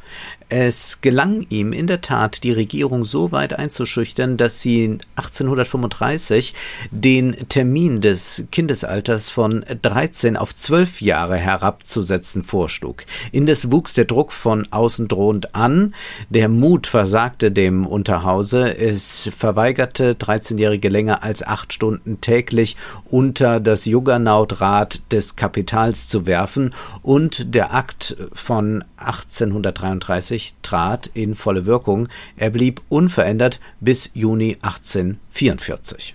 Es 0.50 1.02
gelang 1.02 1.44
ihm 1.50 1.74
in 1.74 1.86
der 1.86 2.00
Tat, 2.00 2.42
die 2.42 2.52
Regierung 2.52 3.04
so 3.04 3.32
weit 3.32 3.52
einzuschüchtern, 3.52 4.38
dass 4.38 4.62
sie 4.62 4.98
1835 5.16 6.54
den 6.90 7.36
Termin 7.50 8.00
des 8.00 8.44
Kindesalters 8.50 9.28
von 9.28 9.62
13 9.82 10.38
auf 10.38 10.56
12 10.56 11.02
Jahre 11.02 11.36
herabzusetzen 11.36 12.44
vorschlug. 12.44 13.04
Indes 13.30 13.70
wuchs 13.70 13.92
der 13.92 14.06
Druck 14.06 14.32
von 14.32 14.66
außen 14.70 15.06
drohend 15.08 15.54
an. 15.54 15.94
Der 16.30 16.48
Mut 16.48 16.86
versagte 16.86 17.52
dem 17.52 17.86
Unterhause. 17.86 18.74
Es 18.74 19.30
verweigerte 19.36 20.14
13-Jährige 20.14 20.88
länger 20.88 21.22
als 21.22 21.42
acht 21.46 21.74
Stunden 21.74 22.22
täglich 22.22 22.76
unter 23.04 23.60
das 23.60 23.84
Juggernautrad 23.84 25.02
des 25.12 25.36
Kapitals 25.36 26.08
zu 26.08 26.24
werfen 26.24 26.74
und 27.02 27.54
der 27.54 27.74
Akt 27.74 28.16
von 28.32 28.82
1833 28.96 30.37
1990 30.38 30.54
trat 30.62 31.10
in 31.14 31.34
volle 31.34 31.66
Wirkung. 31.66 32.08
Er 32.36 32.50
blieb 32.50 32.82
unverändert 32.88 33.60
bis 33.80 34.10
Juni 34.14 34.56
1844. 34.62 36.14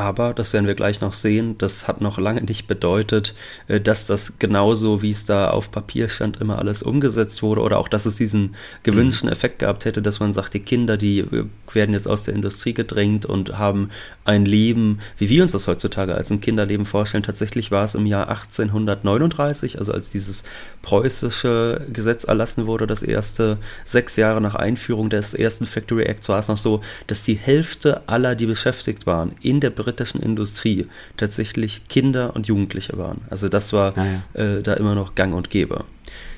Aber, 0.00 0.32
das 0.32 0.54
werden 0.54 0.66
wir 0.66 0.74
gleich 0.74 1.02
noch 1.02 1.12
sehen, 1.12 1.58
das 1.58 1.86
hat 1.86 2.00
noch 2.00 2.16
lange 2.16 2.42
nicht 2.42 2.66
bedeutet, 2.66 3.34
äh, 3.68 3.82
dass 3.82 4.06
das 4.06 4.38
genauso, 4.38 5.02
wie 5.02 5.10
es 5.10 5.26
da 5.26 5.50
auf 5.50 5.70
Papier 5.70 6.08
stand, 6.08 6.38
immer 6.38 6.58
alles 6.58 6.82
umgesetzt 6.82 7.42
wurde 7.42 7.60
oder 7.60 7.78
auch, 7.78 7.88
dass 7.88 8.06
es 8.06 8.16
diesen 8.16 8.54
gewünschten. 8.82 9.28
Effekt 9.28 9.58
gehabt 9.58 9.84
hätte, 9.84 10.00
dass 10.00 10.18
man 10.18 10.32
sagt, 10.32 10.54
die 10.54 10.60
Kinder, 10.60 10.96
die 10.96 11.18
äh, 11.18 11.44
werden 11.74 11.92
jetzt 11.92 12.08
aus 12.08 12.22
der 12.22 12.32
Industrie 12.32 12.72
gedrängt 12.72 13.26
und 13.26 13.58
haben 13.58 13.90
ein 14.24 14.46
Leben, 14.46 15.00
wie 15.18 15.28
wir 15.28 15.42
uns 15.42 15.52
das 15.52 15.68
heutzutage 15.68 16.14
als 16.14 16.30
ein 16.30 16.40
Kinderleben 16.40 16.86
vorstellen. 16.86 17.22
Tatsächlich 17.22 17.70
war 17.70 17.84
es 17.84 17.94
im 17.94 18.06
Jahr 18.06 18.30
1839, 18.30 19.78
also 19.78 19.92
als 19.92 20.08
dieses 20.08 20.44
preußische 20.80 21.86
Gesetz 21.92 22.24
erlassen 22.24 22.66
wurde, 22.66 22.86
das 22.86 23.02
erste, 23.02 23.58
sechs 23.84 24.16
Jahre 24.16 24.40
nach 24.40 24.54
Einführung 24.54 25.10
des 25.10 25.34
ersten 25.34 25.66
Factory 25.66 26.04
Acts, 26.04 26.30
war 26.30 26.38
es 26.38 26.48
noch 26.48 26.56
so, 26.56 26.80
dass 27.06 27.22
die 27.22 27.34
Hälfte 27.34 28.08
aller, 28.08 28.34
die 28.34 28.46
beschäftigt 28.46 29.04
waren, 29.04 29.32
in 29.42 29.60
der 29.60 29.70
britischen 29.90 30.22
Industrie 30.22 30.86
tatsächlich 31.16 31.82
Kinder 31.88 32.36
und 32.36 32.46
Jugendliche 32.46 32.96
waren. 32.96 33.22
Also 33.28 33.48
das 33.48 33.72
war 33.72 33.96
ah, 33.98 34.06
ja. 34.34 34.40
äh, 34.40 34.62
da 34.62 34.74
immer 34.74 34.94
noch 34.94 35.16
gang 35.16 35.34
und 35.34 35.50
gäbe. 35.50 35.84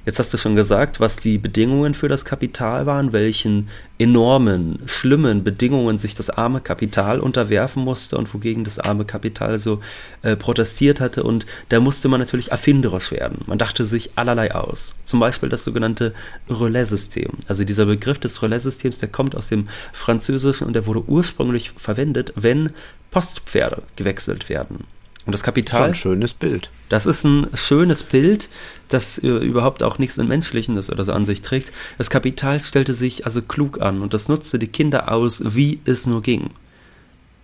Jetzt 0.05 0.19
hast 0.19 0.35
du 0.35 0.39
schon 0.39 0.57
gesagt, 0.57 0.99
was 0.99 1.19
die 1.19 1.39
Bedingungen 1.39 1.95
für 1.95 2.09
das 2.09 2.25
Kapital 2.25 2.87
waren, 2.87 3.13
welchen 3.13 3.69
enormen, 3.99 4.81
schlimmen 4.87 5.45
Bedingungen 5.45 5.97
sich 5.97 6.17
das 6.17 6.29
arme 6.29 6.61
Kapital 6.61 7.21
unterwerfen 7.21 7.85
musste 7.85 8.19
und 8.19 8.35
wogegen 8.35 8.65
das 8.65 8.81
arme 8.81 9.05
Kapital 9.05 9.61
so 9.61 9.81
äh, 10.23 10.35
protestiert 10.35 10.99
hatte. 11.01 11.23
Und 11.23 11.47
da 11.69 11.79
musste 11.79 12.09
man 12.09 12.19
natürlich 12.19 12.51
erfinderisch 12.51 13.13
werden. 13.13 13.45
Man 13.47 13.59
dachte 13.59 13.85
sich 13.85 14.11
allerlei 14.17 14.53
aus. 14.55 14.97
Zum 15.05 15.21
Beispiel 15.21 15.49
das 15.49 15.63
sogenannte 15.63 16.15
Relais-System. 16.51 17.31
Also 17.47 17.65
dieser 17.65 17.87
Begriff 17.87 18.19
des 18.19 18.43
Relais-Systems, 18.43 18.99
der 18.99 19.09
kommt 19.09 19.37
aus 19.37 19.49
dem 19.49 19.69
Französischen 19.93 20.67
und 20.67 20.73
der 20.73 20.87
wurde 20.87 21.05
ursprünglich 21.07 21.71
verwendet, 21.77 22.33
wenn 22.35 22.71
Postpferde 23.13 23.83
gewechselt 23.95 24.49
werden. 24.49 24.85
Und 25.25 25.33
das 25.33 25.43
Kapital. 25.43 25.83
Ist 25.83 25.89
ein 25.89 25.95
schönes 25.95 26.35
Bild. 26.35 26.71
Das 26.89 27.07
ist 27.07 27.25
ein 27.25 27.47
schönes 27.55 28.03
Bild, 28.03 28.49
das 28.89 29.19
äh, 29.19 29.29
überhaupt 29.29 29.83
auch 29.83 29.99
nichts 29.99 30.19
im 30.19 30.29
Menschlichen 30.29 30.75
das 30.75 30.91
oder 30.91 31.05
so 31.05 31.13
an 31.13 31.25
sich 31.25 31.43
trägt. 31.43 31.73
Das 31.97 32.11
Kapital 32.11 32.61
stellte 32.61 32.95
sich 32.95 33.25
also 33.25 33.41
klug 33.41 33.81
an 33.81 34.03
und 34.03 34.15
das 34.15 34.29
nutzte 34.29 34.59
die 34.59 34.67
Kinder 34.67 35.13
aus, 35.13 35.43
wie 35.55 35.81
es 35.85 36.07
nur 36.07 36.23
ging. 36.23 36.51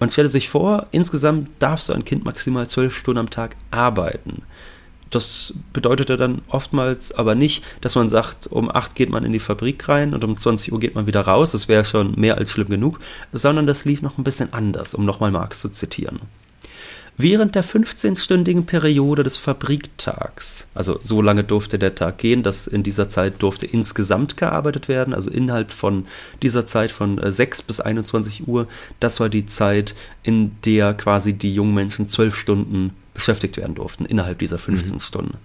Man 0.01 0.11
stellte 0.11 0.31
sich 0.31 0.49
vor, 0.49 0.87
insgesamt 0.91 1.51
darf 1.59 1.81
so 1.81 1.93
ein 1.93 2.05
Kind 2.05 2.25
maximal 2.25 2.69
zwölf 2.69 2.97
Stunden 2.97 3.19
am 3.19 3.31
Tag 3.31 3.57
arbeiten. 3.71 4.43
Das 5.11 5.55
bedeutete 5.73 6.17
dann 6.17 6.43
oftmals 6.49 7.13
aber 7.13 7.35
nicht, 7.35 7.65
dass 7.81 7.95
man 7.95 8.09
sagt, 8.09 8.47
um 8.47 8.71
acht 8.71 8.95
geht 8.95 9.09
man 9.09 9.25
in 9.25 9.33
die 9.33 9.39
Fabrik 9.39 9.89
rein 9.89 10.13
und 10.15 10.23
um 10.23 10.37
20 10.37 10.73
Uhr 10.73 10.81
geht 10.81 10.95
man 10.95 11.07
wieder 11.07 11.23
raus, 11.23 11.53
das 11.53 11.67
wäre 11.67 11.85
schon 11.85 12.15
mehr 12.17 12.37
als 12.37 12.51
schlimm 12.51 12.69
genug, 12.69 13.01
sondern 13.33 13.67
das 13.67 13.85
lief 13.85 14.03
noch 14.03 14.19
ein 14.19 14.25
bisschen 14.25 14.53
anders, 14.53 14.95
um 14.95 15.05
nochmal 15.05 15.31
Marx 15.31 15.61
zu 15.61 15.71
zitieren. 15.71 16.21
Während 17.21 17.57
der 17.57 17.65
15-stündigen 17.65 18.65
Periode 18.65 19.25
des 19.25 19.39
Fabriktags, 19.39 20.69
also 20.73 21.01
so 21.03 21.21
lange 21.21 21.43
durfte 21.43 21.77
der 21.77 21.97
Tag 21.97 22.19
gehen, 22.19 22.45
dass 22.45 22.69
in 22.69 22.85
dieser 22.85 23.09
Zeit 23.09 23.43
durfte 23.43 23.67
insgesamt 23.67 24.37
gearbeitet 24.37 24.87
werden, 24.87 25.13
also 25.13 25.29
innerhalb 25.29 25.73
von 25.73 26.07
dieser 26.43 26.65
Zeit 26.65 26.93
von 26.93 27.21
6 27.21 27.59
äh, 27.59 27.63
bis 27.67 27.81
21 27.81 28.47
Uhr, 28.47 28.69
das 29.01 29.19
war 29.19 29.29
die 29.29 29.47
Zeit, 29.47 29.97
in 30.23 30.53
der 30.65 30.95
quasi 30.95 31.33
die 31.33 31.53
jungen 31.53 31.75
Menschen 31.75 32.09
zwölf 32.09 32.37
Stunden 32.37 32.95
beschäftigt 33.19 33.57
werden 33.57 33.75
durften 33.75 34.05
innerhalb 34.05 34.39
dieser 34.39 34.61
15 34.61 34.95
mhm. 34.95 35.01
Stunden. 35.01 35.39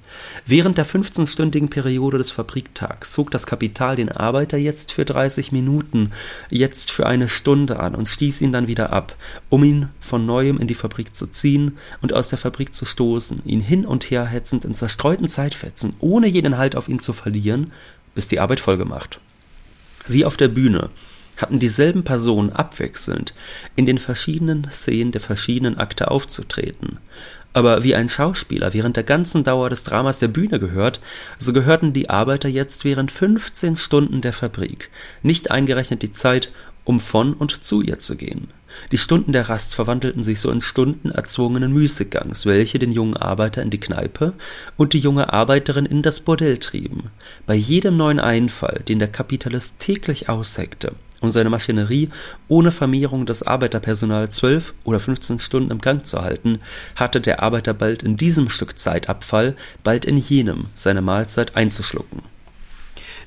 Während 0.46 0.78
der 0.78 0.86
15-stündigen 0.86 1.72
Periode 1.72 2.20
des 2.20 2.30
Fabriktags 2.30 3.12
zog 3.14 3.32
das 3.32 3.48
Kapital 3.48 3.96
den 3.96 4.12
Arbeiter 4.12 4.58
jetzt 4.58 4.92
für 4.92 5.06
30 5.06 5.52
Minuten, 5.52 6.12
jetzt 6.52 6.92
für 6.92 7.08
eine 7.08 7.28
Stunde 7.28 7.80
an 7.80 7.96
und 7.96 8.08
stieß 8.08 8.42
ihn 8.42 8.52
dann 8.52 8.68
wieder 8.68 8.94
ab, 8.94 9.16
um 9.50 9.64
ihn 9.64 9.90
von 10.00 10.24
neuem 10.28 10.60
in 10.60 10.68
die 10.68 10.76
Fabrik 10.76 11.16
zu 11.16 11.26
ziehen 11.26 11.80
und 12.04 12.14
aus 12.14 12.30
der 12.30 12.38
Fabrik 12.38 12.76
zu 12.76 12.86
stoßen, 12.86 13.42
ihn 13.44 13.62
hin 13.62 13.88
und 13.88 14.04
her 14.12 14.28
hetzend 14.28 14.66
in 14.66 14.76
zerstreuten 14.76 15.28
Zeitfetzen, 15.28 15.96
ohne 16.00 16.28
jeden 16.28 16.60
Halt 16.60 16.76
auf 16.76 16.90
ihn 16.90 17.00
zu 17.00 17.12
verlieren, 17.12 17.72
bis 18.14 18.28
die 18.28 18.40
Arbeit 18.40 18.60
vollgemacht. 18.60 19.20
Wie 20.08 20.26
auf 20.26 20.38
der 20.38 20.50
Bühne 20.50 20.92
hatten 21.38 21.60
dieselben 21.60 22.04
Personen 22.04 22.52
abwechselnd 22.52 23.34
in 23.76 23.86
den 23.86 23.98
verschiedenen 23.98 24.70
Szenen 24.70 25.12
der 25.12 25.22
verschiedenen 25.22 25.78
Akte 25.78 26.12
aufzutreten. 26.12 27.00
Aber 27.54 27.84
wie 27.84 27.94
ein 27.94 28.10
Schauspieler 28.10 28.74
während 28.74 28.98
der 28.98 29.04
ganzen 29.04 29.44
Dauer 29.44 29.70
des 29.70 29.84
Dramas 29.84 30.18
der 30.18 30.28
Bühne 30.28 30.60
gehört, 30.60 31.00
so 31.38 31.54
gehörten 31.54 31.94
die 31.94 32.10
Arbeiter 32.10 32.50
jetzt 32.50 32.84
während 32.84 33.12
15 33.12 33.76
Stunden 33.76 34.22
der 34.22 34.34
Fabrik, 34.34 34.90
nicht 35.22 35.52
eingerechnet 35.52 36.02
die 36.02 36.12
Zeit, 36.12 36.52
um 36.84 37.00
von 37.00 37.34
und 37.34 37.64
zu 37.64 37.82
ihr 37.82 38.00
zu 38.00 38.16
gehen. 38.16 38.48
Die 38.92 38.98
Stunden 38.98 39.34
der 39.34 39.50
Rast 39.50 39.76
verwandelten 39.76 40.24
sich 40.24 40.42
so 40.42 40.50
in 40.50 40.62
Stunden 40.62 41.12
erzwungenen 41.12 41.72
Müßiggangs, 41.74 42.48
welche 42.48 42.80
den 42.80 42.92
jungen 42.92 43.16
Arbeiter 43.16 43.62
in 43.62 43.70
die 43.70 43.80
Kneipe 43.80 44.34
und 44.78 44.94
die 44.94 45.00
junge 45.00 45.32
Arbeiterin 45.32 45.86
in 45.86 46.02
das 46.02 46.22
Bordell 46.22 46.58
trieben. 46.58 47.12
Bei 47.46 47.54
jedem 47.54 47.98
neuen 47.98 48.20
Einfall, 48.20 48.82
den 48.88 48.98
der 48.98 49.10
Kapitalist 49.10 49.78
täglich 49.78 50.28
ausheckte, 50.28 50.94
um 51.24 51.32
seine 51.32 51.50
Maschinerie 51.50 52.10
ohne 52.48 52.72
Vermehrung 52.72 53.26
des 53.26 53.44
Arbeiterpersonals 53.44 54.36
zwölf 54.36 54.74
oder 54.84 55.00
fünfzehn 55.00 55.40
Stunden 55.40 55.72
im 55.72 55.80
Gang 55.80 56.06
zu 56.06 56.22
halten, 56.22 56.60
hatte 56.96 57.22
der 57.22 57.42
Arbeiter 57.42 57.74
bald 57.74 58.04
in 58.04 58.18
diesem 58.18 58.50
Stück 58.50 58.78
Zeitabfall, 58.78 59.56
bald 59.84 60.06
in 60.06 60.18
jenem 60.18 60.66
seine 60.76 61.02
Mahlzeit 61.02 61.56
einzuschlucken. 61.56 62.22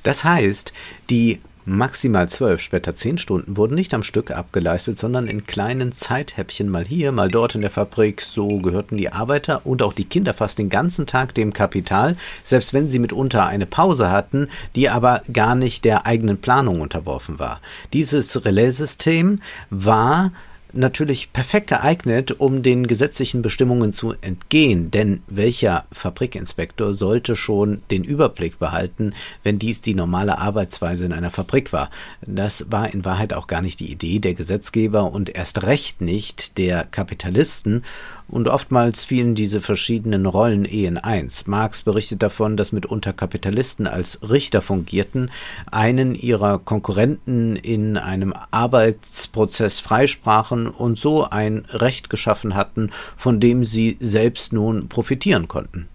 Das 0.02 0.24
heißt, 0.24 0.72
die 1.10 1.40
Maximal 1.68 2.28
zwölf, 2.28 2.60
später 2.60 2.94
zehn 2.94 3.18
Stunden 3.18 3.56
wurden 3.56 3.74
nicht 3.74 3.92
am 3.92 4.04
Stück 4.04 4.30
abgeleistet, 4.30 5.00
sondern 5.00 5.26
in 5.26 5.46
kleinen 5.46 5.90
Zeithäppchen 5.90 6.68
mal 6.68 6.84
hier, 6.84 7.10
mal 7.10 7.28
dort 7.28 7.56
in 7.56 7.60
der 7.60 7.72
Fabrik. 7.72 8.22
So 8.22 8.58
gehörten 8.58 8.96
die 8.96 9.12
Arbeiter 9.12 9.66
und 9.66 9.82
auch 9.82 9.92
die 9.92 10.04
Kinder 10.04 10.32
fast 10.32 10.58
den 10.58 10.68
ganzen 10.68 11.06
Tag 11.06 11.34
dem 11.34 11.52
Kapital, 11.52 12.16
selbst 12.44 12.72
wenn 12.72 12.88
sie 12.88 13.00
mitunter 13.00 13.46
eine 13.46 13.66
Pause 13.66 14.12
hatten, 14.12 14.46
die 14.76 14.88
aber 14.88 15.22
gar 15.32 15.56
nicht 15.56 15.84
der 15.84 16.06
eigenen 16.06 16.40
Planung 16.40 16.80
unterworfen 16.80 17.40
war. 17.40 17.60
Dieses 17.92 18.44
Relaissystem 18.44 19.40
war 19.68 20.30
natürlich 20.76 21.32
perfekt 21.32 21.68
geeignet, 21.68 22.32
um 22.38 22.62
den 22.62 22.86
gesetzlichen 22.86 23.42
Bestimmungen 23.42 23.92
zu 23.92 24.14
entgehen, 24.20 24.90
denn 24.90 25.22
welcher 25.26 25.84
Fabrikinspektor 25.92 26.94
sollte 26.94 27.36
schon 27.36 27.82
den 27.90 28.04
Überblick 28.04 28.58
behalten, 28.58 29.14
wenn 29.42 29.58
dies 29.58 29.80
die 29.80 29.94
normale 29.94 30.38
Arbeitsweise 30.38 31.04
in 31.04 31.12
einer 31.12 31.30
Fabrik 31.30 31.72
war? 31.72 31.90
Das 32.26 32.66
war 32.70 32.92
in 32.92 33.04
Wahrheit 33.04 33.32
auch 33.32 33.46
gar 33.46 33.62
nicht 33.62 33.80
die 33.80 33.90
Idee 33.90 34.18
der 34.18 34.34
Gesetzgeber 34.34 35.12
und 35.12 35.34
erst 35.34 35.62
recht 35.64 36.00
nicht 36.00 36.58
der 36.58 36.84
Kapitalisten, 36.84 37.82
und 38.28 38.48
oftmals 38.48 39.04
fielen 39.04 39.36
diese 39.36 39.60
verschiedenen 39.60 40.26
Rollen 40.26 40.64
eh 40.64 40.86
in 40.86 40.98
eins. 40.98 41.46
Marx 41.46 41.82
berichtet 41.82 42.22
davon, 42.22 42.56
dass 42.56 42.72
mitunter 42.72 43.12
Kapitalisten 43.12 43.86
als 43.86 44.18
Richter 44.28 44.62
fungierten, 44.62 45.30
einen 45.70 46.14
ihrer 46.16 46.58
Konkurrenten 46.58 47.54
in 47.54 47.96
einem 47.96 48.34
Arbeitsprozess 48.50 49.78
freisprachen 49.78 50.65
und 50.70 50.98
so 50.98 51.24
ein 51.28 51.64
Recht 51.68 52.10
geschaffen 52.10 52.54
hatten, 52.54 52.90
von 53.16 53.40
dem 53.40 53.64
sie 53.64 53.96
selbst 54.00 54.52
nun 54.52 54.88
profitieren 54.88 55.48
konnten. 55.48 55.88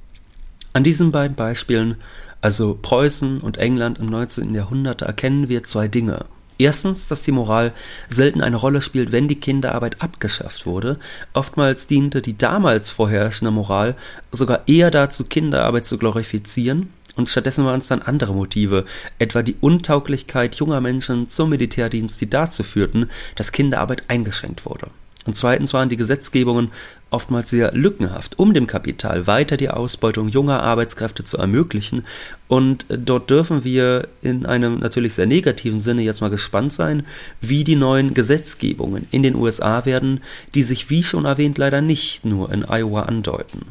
An 0.73 0.83
diesen 0.83 1.11
beiden 1.11 1.35
Beispielen, 1.35 1.97
also 2.41 2.77
Preußen 2.81 3.41
und 3.41 3.57
England 3.57 3.99
im 3.99 4.07
19. 4.07 4.53
Jahrhundert, 4.53 5.01
erkennen 5.01 5.49
wir 5.49 5.63
zwei 5.63 5.87
Dinge. 5.87 6.25
Erstens, 6.61 7.07
dass 7.07 7.23
die 7.23 7.31
Moral 7.31 7.73
selten 8.07 8.41
eine 8.41 8.55
Rolle 8.55 8.83
spielt, 8.83 9.11
wenn 9.11 9.27
die 9.27 9.39
Kinderarbeit 9.39 9.99
abgeschafft 9.99 10.67
wurde. 10.67 10.99
Oftmals 11.33 11.87
diente 11.87 12.21
die 12.21 12.37
damals 12.37 12.91
vorherrschende 12.91 13.49
Moral 13.49 13.95
sogar 14.31 14.61
eher 14.67 14.91
dazu, 14.91 15.23
Kinderarbeit 15.23 15.87
zu 15.87 15.97
glorifizieren. 15.97 16.89
Und 17.15 17.29
stattdessen 17.29 17.65
waren 17.65 17.79
es 17.79 17.87
dann 17.87 18.01
andere 18.01 18.33
Motive, 18.33 18.85
etwa 19.19 19.41
die 19.41 19.57
Untauglichkeit 19.59 20.55
junger 20.55 20.81
Menschen 20.81 21.29
zum 21.29 21.49
Militärdienst, 21.49 22.21
die 22.21 22.29
dazu 22.29 22.63
führten, 22.63 23.09
dass 23.35 23.51
Kinderarbeit 23.51 24.03
eingeschränkt 24.07 24.65
wurde. 24.65 24.87
Und 25.25 25.35
zweitens 25.35 25.73
waren 25.73 25.89
die 25.89 25.97
Gesetzgebungen 25.97 26.71
oftmals 27.11 27.51
sehr 27.51 27.73
lückenhaft, 27.73 28.39
um 28.39 28.53
dem 28.53 28.65
Kapital 28.65 29.27
weiter 29.27 29.55
die 29.55 29.69
Ausbeutung 29.69 30.29
junger 30.29 30.63
Arbeitskräfte 30.63 31.23
zu 31.23 31.37
ermöglichen. 31.37 32.05
Und 32.47 32.85
dort 32.89 33.29
dürfen 33.29 33.63
wir 33.63 34.07
in 34.23 34.47
einem 34.47 34.79
natürlich 34.79 35.13
sehr 35.13 35.27
negativen 35.27 35.81
Sinne 35.81 36.01
jetzt 36.01 36.21
mal 36.21 36.29
gespannt 36.29 36.73
sein, 36.73 37.05
wie 37.39 37.63
die 37.63 37.75
neuen 37.75 38.15
Gesetzgebungen 38.15 39.07
in 39.11 39.21
den 39.21 39.35
USA 39.35 39.85
werden, 39.85 40.21
die 40.55 40.63
sich, 40.63 40.89
wie 40.89 41.03
schon 41.03 41.25
erwähnt, 41.25 41.59
leider 41.59 41.81
nicht 41.81 42.25
nur 42.25 42.51
in 42.51 42.65
Iowa 42.67 43.03
andeuten. 43.03 43.67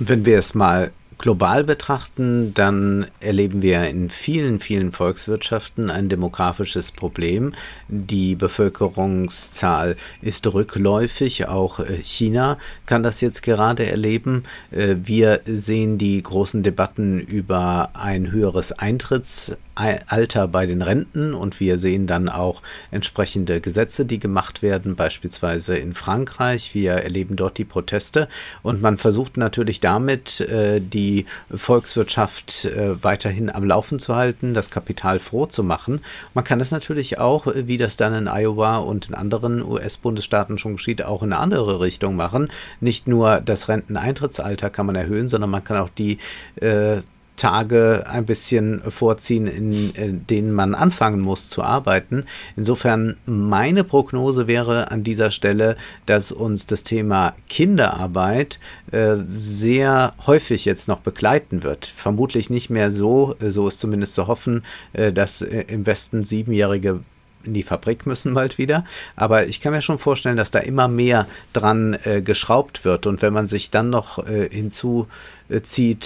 Und 0.00 0.08
wenn 0.08 0.24
wir 0.24 0.38
es 0.38 0.54
mal 0.54 0.92
global 1.18 1.64
betrachten, 1.64 2.54
dann 2.54 3.06
erleben 3.20 3.62
wir 3.62 3.84
in 3.84 4.10
vielen, 4.10 4.60
vielen 4.60 4.92
Volkswirtschaften 4.92 5.90
ein 5.90 6.08
demografisches 6.08 6.92
Problem. 6.92 7.54
Die 7.88 8.34
Bevölkerungszahl 8.34 9.96
ist 10.22 10.46
rückläufig. 10.52 11.48
Auch 11.48 11.80
äh, 11.80 11.98
China 12.02 12.58
kann 12.86 13.02
das 13.02 13.20
jetzt 13.20 13.42
gerade 13.42 13.86
erleben. 13.86 14.44
Äh, 14.70 14.96
wir 15.02 15.40
sehen 15.44 15.98
die 15.98 16.22
großen 16.22 16.62
Debatten 16.62 17.20
über 17.20 17.90
ein 17.94 18.30
höheres 18.30 18.72
Eintritts 18.72 19.56
Alter 19.74 20.48
bei 20.48 20.66
den 20.66 20.82
Renten 20.82 21.34
und 21.34 21.58
wir 21.60 21.78
sehen 21.78 22.06
dann 22.06 22.28
auch 22.28 22.62
entsprechende 22.90 23.60
Gesetze, 23.60 24.04
die 24.04 24.18
gemacht 24.18 24.62
werden, 24.62 24.94
beispielsweise 24.94 25.76
in 25.76 25.94
Frankreich. 25.94 26.74
Wir 26.74 26.92
erleben 26.92 27.36
dort 27.36 27.58
die 27.58 27.64
Proteste 27.64 28.28
und 28.62 28.82
man 28.82 28.98
versucht 28.98 29.36
natürlich 29.36 29.80
damit, 29.80 30.40
äh, 30.40 30.80
die 30.80 31.26
Volkswirtschaft 31.54 32.66
äh, 32.66 33.02
weiterhin 33.02 33.50
am 33.50 33.64
Laufen 33.64 33.98
zu 33.98 34.14
halten, 34.14 34.54
das 34.54 34.70
Kapital 34.70 35.18
froh 35.18 35.46
zu 35.46 35.64
machen. 35.64 36.00
Man 36.34 36.44
kann 36.44 36.58
das 36.58 36.70
natürlich 36.70 37.18
auch, 37.18 37.46
wie 37.54 37.76
das 37.76 37.96
dann 37.96 38.14
in 38.14 38.28
Iowa 38.28 38.78
und 38.78 39.08
in 39.08 39.14
anderen 39.14 39.62
US-Bundesstaaten 39.62 40.58
schon 40.58 40.76
geschieht, 40.76 41.02
auch 41.02 41.22
in 41.22 41.32
eine 41.32 41.40
andere 41.40 41.80
Richtung 41.80 42.16
machen. 42.16 42.50
Nicht 42.80 43.08
nur 43.08 43.40
das 43.40 43.68
Renteneintrittsalter 43.68 44.70
kann 44.70 44.86
man 44.86 44.96
erhöhen, 44.96 45.28
sondern 45.28 45.50
man 45.50 45.64
kann 45.64 45.78
auch 45.78 45.90
die 45.90 46.18
äh, 46.60 47.02
Tage 47.36 48.04
ein 48.08 48.26
bisschen 48.26 48.80
vorziehen, 48.88 49.46
in, 49.46 50.26
denen 50.26 50.52
man 50.52 50.74
anfangen 50.74 51.20
muss 51.20 51.48
zu 51.48 51.62
arbeiten. 51.62 52.24
Insofern 52.56 53.16
meine 53.26 53.84
Prognose 53.84 54.46
wäre 54.46 54.90
an 54.90 55.02
dieser 55.02 55.30
Stelle, 55.30 55.76
dass 56.06 56.32
uns 56.32 56.66
das 56.66 56.84
Thema 56.84 57.34
Kinderarbeit 57.48 58.60
äh, 58.92 59.16
sehr 59.28 60.14
häufig 60.26 60.64
jetzt 60.64 60.88
noch 60.88 61.00
begleiten 61.00 61.62
wird. 61.62 61.86
Vermutlich 61.86 62.50
nicht 62.50 62.70
mehr 62.70 62.90
so, 62.90 63.34
so 63.40 63.66
ist 63.68 63.80
zumindest 63.80 64.14
zu 64.14 64.26
hoffen, 64.26 64.64
äh, 64.92 65.12
dass 65.12 65.42
äh, 65.42 65.64
im 65.68 65.86
Westen 65.86 66.22
Siebenjährige 66.22 67.00
in 67.46 67.54
die 67.54 67.62
Fabrik 67.62 68.06
müssen 68.06 68.34
bald 68.34 68.58
wieder. 68.58 68.84
Aber 69.16 69.46
ich 69.46 69.60
kann 69.60 69.72
mir 69.72 69.82
schon 69.82 69.98
vorstellen, 69.98 70.36
dass 70.36 70.50
da 70.50 70.60
immer 70.60 70.88
mehr 70.88 71.26
dran 71.52 71.96
äh, 72.04 72.22
geschraubt 72.22 72.84
wird. 72.84 73.06
Und 73.06 73.22
wenn 73.22 73.32
man 73.32 73.48
sich 73.48 73.70
dann 73.70 73.90
noch 73.90 74.26
äh, 74.26 74.48
hinzuzieht, 74.50 75.08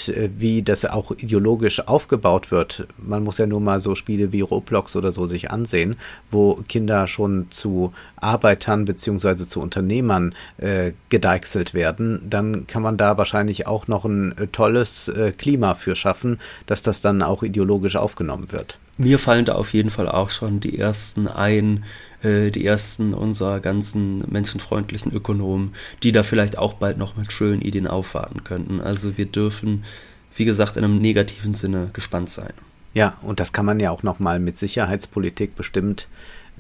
äh, 0.09 0.31
wie 0.37 0.63
das 0.63 0.85
auch 0.85 1.13
ideologisch 1.13 1.87
aufgebaut 1.87 2.51
wird, 2.51 2.87
man 2.99 3.23
muss 3.23 3.39
ja 3.39 3.47
nur 3.47 3.61
mal 3.61 3.81
so 3.81 3.95
Spiele 3.95 4.33
wie 4.33 4.41
Roblox 4.41 4.97
oder 4.97 5.13
so 5.13 5.27
sich 5.27 5.51
ansehen, 5.51 5.97
wo 6.31 6.55
Kinder 6.69 7.07
schon 7.07 7.47
zu 7.51 7.93
Arbeitern 8.17 8.85
beziehungsweise 8.85 9.47
zu 9.47 9.61
Unternehmern 9.61 10.35
äh, 10.59 10.93
gedeichselt 11.09 11.75
werden, 11.75 12.21
dann 12.29 12.67
kann 12.67 12.83
man 12.83 12.97
da 12.97 13.17
wahrscheinlich 13.17 13.67
auch 13.67 13.87
noch 13.87 14.05
ein 14.05 14.37
äh, 14.39 14.47
tolles 14.49 15.09
äh, 15.09 15.33
Klima 15.33 15.75
für 15.75 15.95
schaffen, 15.95 16.41
dass 16.67 16.83
das 16.83 17.01
dann 17.01 17.23
auch 17.23 17.43
ideologisch 17.43 17.97
aufgenommen 17.97 18.51
wird. 18.53 18.79
Mir 18.97 19.21
fallen 19.21 19.45
da 19.45 19.55
auf 19.55 19.73
jeden 19.73 19.91
Fall 19.91 20.09
auch 20.09 20.31
schon 20.31 20.59
die 20.59 20.77
ersten 20.77 21.29
ein, 21.29 21.85
äh, 22.23 22.51
die 22.51 22.67
ersten 22.67 23.15
unserer 23.15 23.61
ganzen 23.61 24.25
menschenfreundlichen 24.31 25.13
Ökonomen, 25.13 25.75
die 26.03 26.13
da 26.13 26.23
vielleicht 26.23 26.59
auch 26.59 26.75
bald 26.75 26.99
noch 26.99 27.17
mit 27.17 27.33
schönen 27.33 27.61
Ideen 27.61 27.87
aufwarten 27.87 28.45
könnten. 28.45 28.81
Also 28.81 29.17
wir 29.17 29.27
dürfen, 29.27 29.85
wie 30.35 30.45
gesagt, 30.45 30.77
in 30.77 30.85
einem 30.85 30.99
negativen 30.99 31.55
Sinne 31.55 31.91
gespannt 31.93 32.31
sein. 32.31 32.53
Ja, 32.95 33.17
und 33.23 33.39
das 33.39 33.53
kann 33.53 33.67
man 33.67 33.81
ja 33.81 33.91
auch 33.91 34.03
nochmal 34.03 34.41
mit 34.41 34.59
Sicherheitspolitik 34.59 35.55
bestimmt 35.55 36.09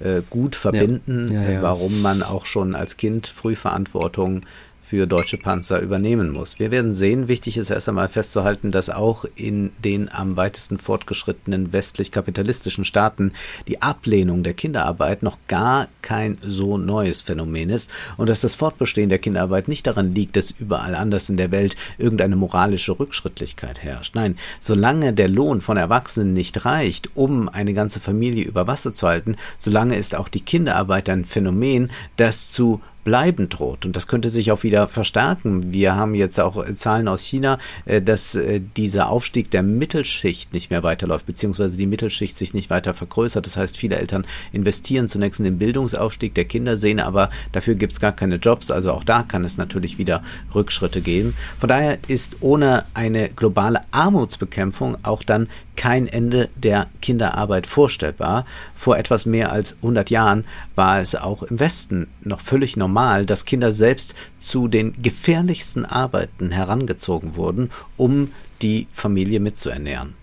äh, 0.01 0.23
gut 0.31 0.55
verbinden, 0.55 1.33
ja. 1.33 1.43
Ja, 1.43 1.51
ja. 1.51 1.63
warum 1.63 2.03
man 2.03 2.23
auch 2.23 2.47
schon 2.47 2.75
als 2.75 2.97
Kind 2.97 3.27
Frühverantwortung 3.27 4.43
für 4.89 5.07
deutsche 5.07 5.37
Panzer 5.37 5.81
übernehmen 5.81 6.31
muss. 6.31 6.59
Wir 6.59 6.71
werden 6.71 6.95
sehen. 6.95 7.29
Wichtig 7.29 7.59
ist 7.59 7.69
erst 7.69 7.91
einmal 7.91 8.09
festzuhalten, 8.09 8.71
dass 8.71 8.89
auch 8.89 9.27
in 9.35 9.71
den 9.85 10.11
am 10.11 10.39
weitesten 10.39 10.79
fortgeschrittenen 10.79 11.75
westlich-kapitalistischen 11.75 12.87
Staaten 12.87 13.35
die 13.67 13.83
Ablehnung 13.83 14.43
der 14.43 14.55
Kinderarbeit 14.55 15.23
noch 15.23 15.37
gar 15.47 15.89
kein 16.01 16.39
so 16.41 16.79
neues 16.79 17.21
Phänomen 17.21 17.69
ist 17.69 17.91
und 18.17 18.31
dass 18.31 18.41
das 18.41 18.55
Fortbestehen 18.55 19.11
der 19.11 19.19
Kinderarbeit 19.19 19.69
nicht 19.69 19.87
daran 19.87 20.15
liegt, 20.15 20.37
dass 20.37 20.53
überall 20.53 20.95
anders 20.95 21.29
in 21.29 21.37
der 21.37 21.51
Welt 21.51 21.77
irgendeine 21.99 22.37
moralische 22.37 22.99
Rückschrittlichkeit 22.99 23.83
herrscht. 23.83 24.15
Nein, 24.15 24.39
solange 24.59 25.13
der 25.13 25.29
Lohn 25.29 25.61
von 25.61 25.77
Erwachsenen 25.77 26.33
nicht 26.33 26.65
reicht, 26.65 27.15
um 27.15 27.51
eine 27.51 27.75
ganze 27.75 28.01
Familie 28.01 28.45
über 28.45 28.67
Wasser 28.67 28.95
zu 28.95 29.07
halten, 29.07 29.37
solange 29.59 29.99
ist 29.99 30.15
auch 30.15 30.29
die 30.29 30.41
Kinderarbeit 30.41 31.11
ein 31.11 31.27
Phänomen, 31.27 31.91
das 32.17 32.51
zu 32.51 32.81
bleiben 33.09 33.49
droht. 33.49 33.87
Und 33.87 33.97
das 33.97 34.07
könnte 34.07 34.29
sich 34.29 34.53
auch 34.53 34.65
wieder 34.65 34.87
verstärken. 34.87 35.73
Wir 35.73 35.97
haben 35.97 36.15
jetzt 36.15 36.39
auch 36.39 36.63
Zahlen 36.75 37.09
aus 37.09 37.23
China, 37.23 37.59
äh, 37.87 38.03
dass 38.03 38.35
äh, 38.35 38.61
dieser 38.77 39.09
Aufstieg 39.09 39.51
der 39.51 39.63
Mittelschicht 39.63 40.53
nicht 40.53 40.71
mehr 40.71 40.83
weiterläuft, 40.83 41.25
beziehungsweise 41.25 41.79
die 41.79 41.87
Mittelschicht 41.87 42.37
sich 42.37 42.53
nicht 42.53 42.69
weiter 42.69 42.93
vergrößert. 42.93 43.47
Das 43.47 43.57
heißt, 43.57 43.79
viele 43.79 43.97
Eltern 43.97 44.27
investieren 44.53 45.09
zunächst 45.09 45.41
in 45.41 45.45
den 45.45 45.57
Bildungsaufstieg 45.57 46.35
der 46.35 46.45
Kinder, 46.45 46.77
sehen 46.77 47.01
aber, 47.01 47.31
dafür 47.53 47.77
gibt 47.77 47.95
es 47.95 48.01
gar 48.01 48.13
keine 48.13 48.37
Jobs. 48.37 48.71
Also 48.71 48.93
auch 48.93 49.05
da 49.05 49.23
kann 49.23 49.43
es 49.43 49.57
natürlich 49.57 49.97
wieder 49.97 50.23
Rückschritte 50.55 51.01
geben. 51.01 51.35
Von 51.59 51.71
daher 51.71 51.97
ist 52.09 52.37
ohne 52.41 52.85
eine 52.93 53.31
globale 53.31 53.81
Armutsbekämpfung 53.91 54.99
auch 55.03 55.23
dann 55.23 55.49
kein 55.79 56.09
Ende 56.09 56.51
der 56.57 56.89
Kinderarbeit 57.01 57.69
vorstellbar. 57.69 58.45
Vor 58.75 58.99
etwas 58.99 59.27
mehr 59.27 59.53
als 59.53 59.77
100 59.77 60.11
Jahren 60.11 60.45
war 60.75 61.01
es 61.01 61.15
auch 61.15 61.45
im 61.45 61.61
Westen 61.61 62.09
noch 62.25 62.41
völlig 62.41 62.77
normal, 62.99 63.27
dass 63.27 63.45
Kinder 63.45 63.71
selbst 63.71 64.15
zu 64.41 64.67
den 64.67 64.93
gefährlichsten 65.01 65.85
Arbeiten 65.85 66.51
herangezogen 66.51 67.37
wurden, 67.37 67.71
um 67.97 68.33
die 68.61 68.89
Familie 68.93 69.39
mitzuernähren 69.41 70.15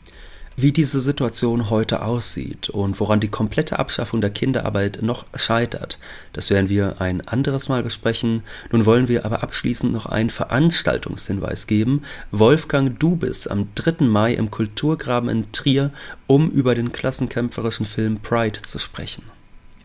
wie 0.57 0.71
diese 0.71 1.01
Situation 1.01 1.69
heute 1.69 2.01
aussieht 2.01 2.69
und 2.69 3.01
woran 3.01 3.19
die 3.19 3.27
komplette 3.27 3.77
Abschaffung 3.77 4.21
der 4.21 4.29
Kinderarbeit 4.29 4.99
noch 5.01 5.25
scheitert. 5.35 5.99
Das 6.31 6.49
werden 6.49 6.69
wir 6.69 7.01
ein 7.01 7.19
anderes 7.27 7.67
Mal 7.67 7.83
besprechen. 7.83 8.41
Nun 8.71 8.85
wollen 8.85 9.09
wir 9.09 9.25
aber 9.25 9.43
abschließend 9.43 9.91
noch 9.91 10.05
einen 10.05 10.29
Veranstaltungshinweis 10.29 11.67
geben. 11.67 12.03
Wolfgang, 12.31 12.97
du 12.97 13.17
bist 13.17 13.51
am 13.51 13.67
3. 13.75 14.05
Mai 14.05 14.33
im 14.33 14.49
Kulturgraben 14.49 15.27
in 15.27 15.51
Trier, 15.51 15.91
um 16.25 16.49
über 16.49 16.73
den 16.73 16.93
klassenkämpferischen 16.93 17.85
Film 17.85 18.21
Pride 18.21 18.61
zu 18.61 18.79
sprechen. 18.79 19.34